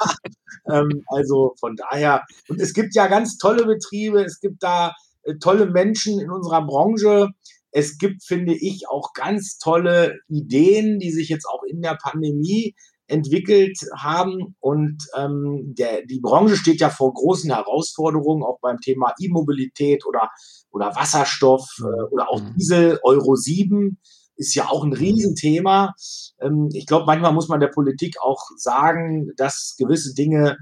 [0.71, 2.23] Ähm, also von daher.
[2.47, 6.65] Und es gibt ja ganz tolle Betriebe, es gibt da äh, tolle Menschen in unserer
[6.65, 7.29] Branche.
[7.71, 12.75] Es gibt, finde ich, auch ganz tolle Ideen, die sich jetzt auch in der Pandemie
[13.09, 14.55] entwickelt haben.
[14.59, 20.29] Und ähm, der, die Branche steht ja vor großen Herausforderungen, auch beim Thema E-Mobilität oder,
[20.71, 22.53] oder Wasserstoff äh, oder auch mhm.
[22.55, 23.97] Diesel, Euro 7
[24.35, 25.93] ist ja auch ein Riesenthema.
[26.39, 30.57] Ähm, ich glaube, manchmal muss man der Politik auch sagen, dass gewisse Dinge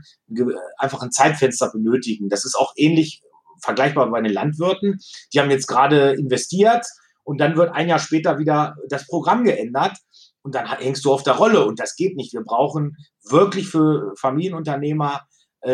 [0.77, 2.27] einfach ein Zeitfenster benötigen.
[2.27, 3.21] Das ist auch ähnlich
[3.61, 4.99] vergleichbar bei den Landwirten.
[5.33, 6.85] Die haben jetzt gerade investiert
[7.23, 9.97] und dann wird ein Jahr später wieder das Programm geändert
[10.41, 12.33] und dann hängst du auf der Rolle und das geht nicht.
[12.33, 12.95] Wir brauchen
[13.29, 15.21] wirklich für Familienunternehmer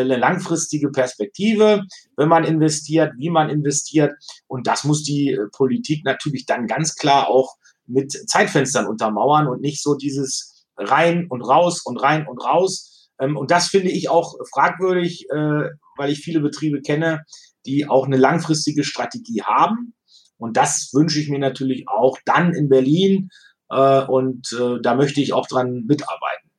[0.00, 1.82] eine langfristige Perspektive,
[2.16, 4.12] wenn man investiert, wie man investiert.
[4.46, 9.60] Und das muss die äh, Politik natürlich dann ganz klar auch mit Zeitfenstern untermauern und
[9.60, 13.10] nicht so dieses rein und raus und rein und raus.
[13.20, 17.24] Ähm, und das finde ich auch fragwürdig, äh, weil ich viele Betriebe kenne,
[17.66, 19.94] die auch eine langfristige Strategie haben.
[20.36, 23.30] Und das wünsche ich mir natürlich auch dann in Berlin
[23.70, 26.50] äh, und äh, da möchte ich auch dran mitarbeiten.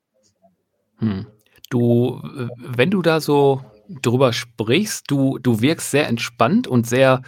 [0.98, 1.28] Hm.
[1.70, 2.22] Du,
[2.58, 7.22] wenn du da so drüber sprichst, du, du wirkst sehr entspannt und sehr,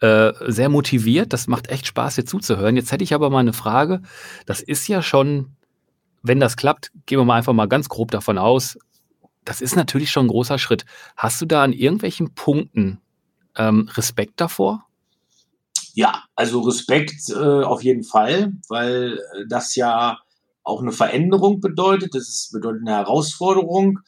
[0.00, 1.32] äh, sehr motiviert.
[1.32, 2.76] Das macht echt Spaß, dir zuzuhören.
[2.76, 4.02] Jetzt hätte ich aber mal eine Frage.
[4.46, 5.56] Das ist ja schon,
[6.22, 8.78] wenn das klappt, gehen wir mal einfach mal ganz grob davon aus.
[9.44, 10.84] Das ist natürlich schon ein großer Schritt.
[11.16, 13.00] Hast du da an irgendwelchen Punkten
[13.56, 14.86] ähm, Respekt davor?
[15.94, 20.18] Ja, also Respekt äh, auf jeden Fall, weil äh, das ja
[20.70, 22.14] auch eine Veränderung bedeutet.
[22.14, 24.00] Das ist, bedeutet eine Herausforderung.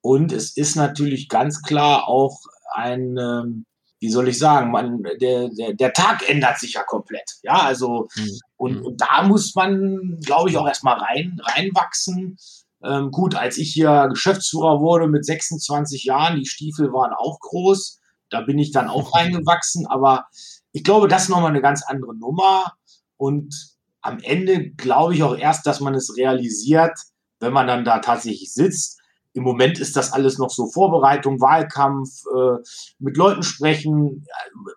[0.00, 2.40] Und es ist natürlich ganz klar auch
[2.74, 3.66] ein, ähm,
[4.00, 7.38] wie soll ich sagen, man, der, der, der Tag ändert sich ja komplett.
[7.42, 8.38] Ja, also, mhm.
[8.56, 12.38] und, und da muss man, glaube ich, auch erstmal rein, reinwachsen.
[12.82, 17.98] Ähm, gut, als ich hier Geschäftsführer wurde mit 26 Jahren, die Stiefel waren auch groß.
[18.30, 20.26] Da bin ich dann auch reingewachsen, aber
[20.72, 22.74] ich glaube, das ist nochmal eine ganz andere Nummer.
[23.16, 23.77] Und
[24.08, 26.98] am Ende glaube ich auch erst, dass man es realisiert,
[27.40, 28.98] wenn man dann da tatsächlich sitzt.
[29.34, 32.62] Im Moment ist das alles noch so Vorbereitung, Wahlkampf, äh,
[32.98, 34.24] mit Leuten sprechen.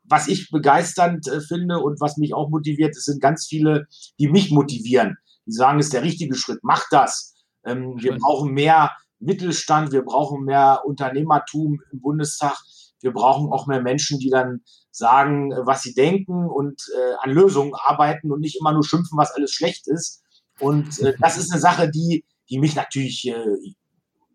[0.03, 3.87] Was ich begeisternd äh, finde und was mich auch motiviert, es sind ganz viele,
[4.19, 5.17] die mich motivieren.
[5.45, 7.33] Die sagen, es ist der richtige Schritt, mach das.
[7.65, 12.57] Ähm, wir brauchen mehr Mittelstand, wir brauchen mehr Unternehmertum im Bundestag.
[13.01, 17.73] Wir brauchen auch mehr Menschen, die dann sagen, was sie denken und äh, an Lösungen
[17.73, 20.21] arbeiten und nicht immer nur schimpfen, was alles schlecht ist.
[20.59, 23.73] Und äh, das ist eine Sache, die, die mich natürlich äh,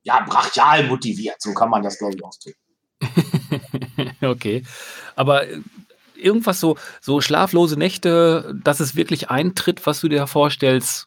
[0.02, 1.36] ja, brachial motiviert.
[1.40, 2.60] So kann man das, glaube ich, ausdrücken.
[4.22, 4.62] okay.
[5.14, 5.60] Aber äh,
[6.16, 11.06] irgendwas so, so schlaflose Nächte, dass es wirklich eintritt, was du dir vorstellst,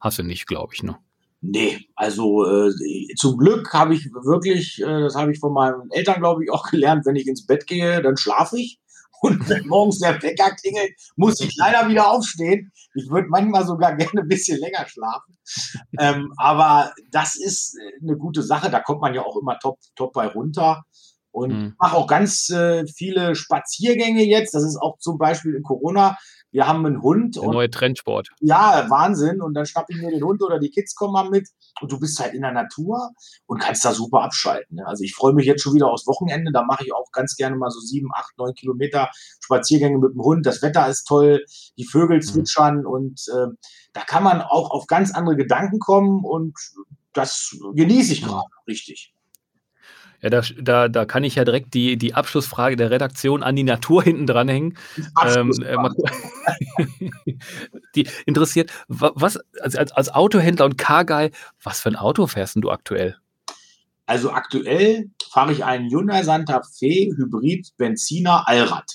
[0.00, 0.98] hast du nicht, glaube ich, ne?
[1.40, 2.72] Nee, also äh,
[3.16, 6.68] zum Glück habe ich wirklich, äh, das habe ich von meinen Eltern, glaube ich, auch
[6.68, 8.80] gelernt, wenn ich ins Bett gehe, dann schlafe ich.
[9.20, 12.70] Und wenn morgens der Wecker klingelt, muss ich leider wieder aufstehen.
[12.94, 15.38] Ich würde manchmal sogar gerne ein bisschen länger schlafen.
[15.98, 18.70] Ähm, aber das ist eine gute Sache.
[18.70, 20.84] Da kommt man ja auch immer top, top bei runter.
[21.30, 21.74] Und mhm.
[21.78, 24.54] mache auch ganz äh, viele Spaziergänge jetzt.
[24.54, 26.16] Das ist auch zum Beispiel in Corona
[26.50, 27.36] wir haben einen Hund.
[27.36, 28.28] Der neue Trendsport.
[28.40, 29.42] Ja, Wahnsinn.
[29.42, 31.48] Und dann schnapp ich mir den Hund oder die Kids kommen mal mit
[31.80, 33.10] und du bist halt in der Natur
[33.46, 34.76] und kannst da super abschalten.
[34.76, 34.86] Ne?
[34.86, 36.50] Also ich freue mich jetzt schon wieder aufs Wochenende.
[36.52, 40.22] Da mache ich auch ganz gerne mal so sieben, acht, neun Kilometer Spaziergänge mit dem
[40.22, 40.46] Hund.
[40.46, 41.44] Das Wetter ist toll,
[41.76, 42.22] die Vögel mhm.
[42.22, 42.86] zwitschern mhm.
[42.86, 43.46] und äh,
[43.92, 46.54] da kann man auch auf ganz andere Gedanken kommen und
[47.12, 49.12] das genieße ich gerade richtig.
[50.20, 53.62] Ja, da, da, da kann ich ja direkt die, die Abschlussfrage der Redaktion an die
[53.62, 54.76] Natur hinten dranhängen.
[55.24, 55.76] Ähm, äh,
[57.94, 61.30] die interessiert, was als, als Autohändler und Car-Guy,
[61.62, 63.16] was für ein Auto fährst du aktuell?
[64.06, 68.94] Also aktuell fahre ich einen Hyundai Santa Fe Hybrid Benziner Allrad.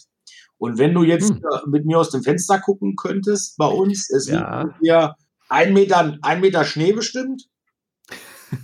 [0.57, 1.41] Und wenn du jetzt hm.
[1.67, 4.63] Mit mir aus dem Fenster gucken könntest bei uns, es ja.
[4.63, 5.15] liegt hier
[5.49, 7.47] ein Meter, ein Meter Schnee bestimmt.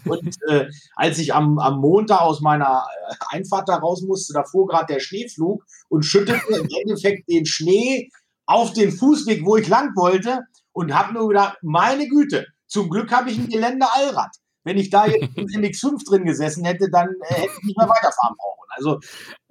[0.06, 4.44] Und äh, als ich am, am Montag aus meiner äh, Einfahrt da raus musste, da
[4.44, 8.10] fuhr gerade der Schneeflug und schüttete im Endeffekt den Schnee
[8.46, 13.12] auf den Fußweg, wo ich lang wollte und habe nur gedacht, meine Güte, zum Glück
[13.12, 14.36] habe ich ein Gelände Allrad.
[14.64, 17.88] Wenn ich da jetzt im MX5 drin gesessen hätte, dann äh, hätte ich nicht mehr
[17.88, 18.68] weiterfahren brauchen.
[18.70, 19.00] Also,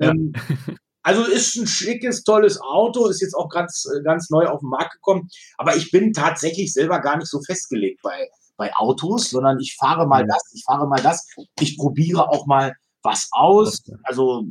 [0.00, 0.32] ähm,
[1.02, 4.68] also ist ein schickes, tolles Auto, ist jetzt auch ganz, äh, ganz neu auf den
[4.68, 5.28] Markt gekommen.
[5.56, 8.28] Aber ich bin tatsächlich selber gar nicht so festgelegt bei,
[8.58, 11.26] bei Autos, sondern ich fahre mal das, ich fahre mal das.
[11.60, 13.82] Ich probiere auch mal was aus.
[14.02, 14.44] Also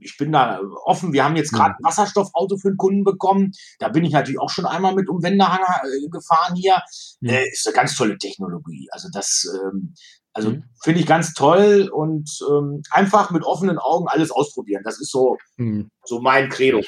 [0.00, 1.12] ich bin da offen.
[1.12, 3.52] Wir haben jetzt gerade ein Wasserstoffauto für einen Kunden bekommen.
[3.80, 6.80] Da bin ich natürlich auch schon einmal mit um Wendehanger äh, gefahren hier.
[7.20, 7.30] Mhm.
[7.30, 8.88] Äh, ist eine ganz tolle Technologie.
[8.92, 9.94] Also das, ähm,
[10.32, 10.64] also mhm.
[10.82, 14.82] finde ich ganz toll und ähm, einfach mit offenen Augen alles ausprobieren.
[14.84, 15.90] Das ist so, mhm.
[16.04, 16.82] so mein Credo.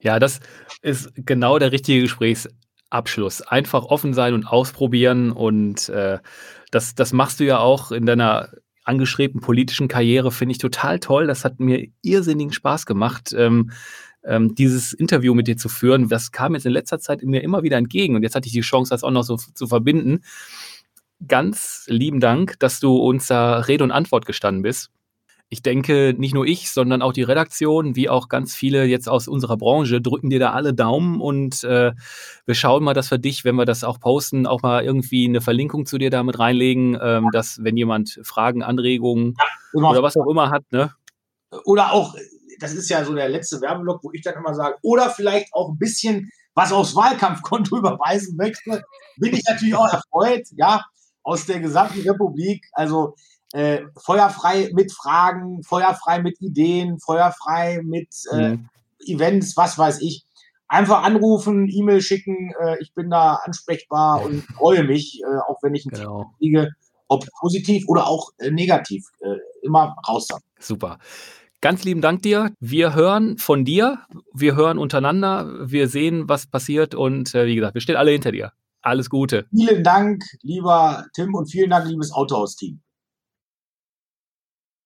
[0.00, 0.40] Ja, das
[0.82, 2.08] ist genau der richtige
[2.90, 3.42] Gesprächsabschluss.
[3.42, 6.18] Einfach offen sein und ausprobieren und äh,
[6.70, 8.50] das, das machst du ja auch in deiner
[8.84, 11.26] angestrebten politischen Karriere finde ich total toll.
[11.26, 13.34] Das hat mir irrsinnigen Spaß gemacht.
[13.36, 13.72] Ähm,
[14.24, 17.62] ähm, dieses Interview mit dir zu führen, das kam jetzt in letzter Zeit mir immer
[17.62, 20.22] wieder entgegen und jetzt hatte ich die Chance, das auch noch so zu verbinden.
[21.26, 24.90] Ganz lieben Dank, dass du uns da Rede und Antwort gestanden bist
[25.48, 29.28] ich denke, nicht nur ich, sondern auch die Redaktion, wie auch ganz viele jetzt aus
[29.28, 31.92] unserer Branche, drücken dir da alle Daumen und äh,
[32.46, 35.40] wir schauen mal, dass wir dich, wenn wir das auch posten, auch mal irgendwie eine
[35.40, 39.36] Verlinkung zu dir damit reinlegen, ähm, dass wenn jemand Fragen, Anregungen
[39.72, 40.92] ja, oder was auch immer hat, ne?
[41.64, 42.16] Oder auch,
[42.58, 45.70] das ist ja so der letzte Werbeblock, wo ich dann immer sage, oder vielleicht auch
[45.70, 48.82] ein bisschen was aufs Wahlkampfkonto überweisen möchte,
[49.18, 50.82] bin ich natürlich auch erfreut, ja,
[51.22, 52.66] aus der gesamten Republik.
[52.72, 53.14] Also
[53.56, 58.68] äh, feuerfrei mit Fragen, feuerfrei mit Ideen, feuerfrei mit äh, mhm.
[59.06, 60.24] Events, was weiß ich.
[60.68, 65.74] Einfach anrufen, E-Mail schicken, äh, ich bin da ansprechbar und freue mich, äh, auch wenn
[65.74, 66.30] ich ein genau.
[66.36, 66.72] kriege,
[67.08, 70.28] ob positiv oder auch äh, negativ, äh, immer raus.
[70.58, 70.98] Super.
[71.62, 72.50] Ganz lieben Dank dir.
[72.60, 74.00] Wir hören von dir,
[74.34, 78.52] wir hören untereinander, wir sehen, was passiert und wie gesagt, wir stehen alle hinter dir.
[78.82, 79.46] Alles Gute.
[79.50, 82.82] Vielen Dank, lieber Tim, und vielen Dank, liebes Autohaus-Team.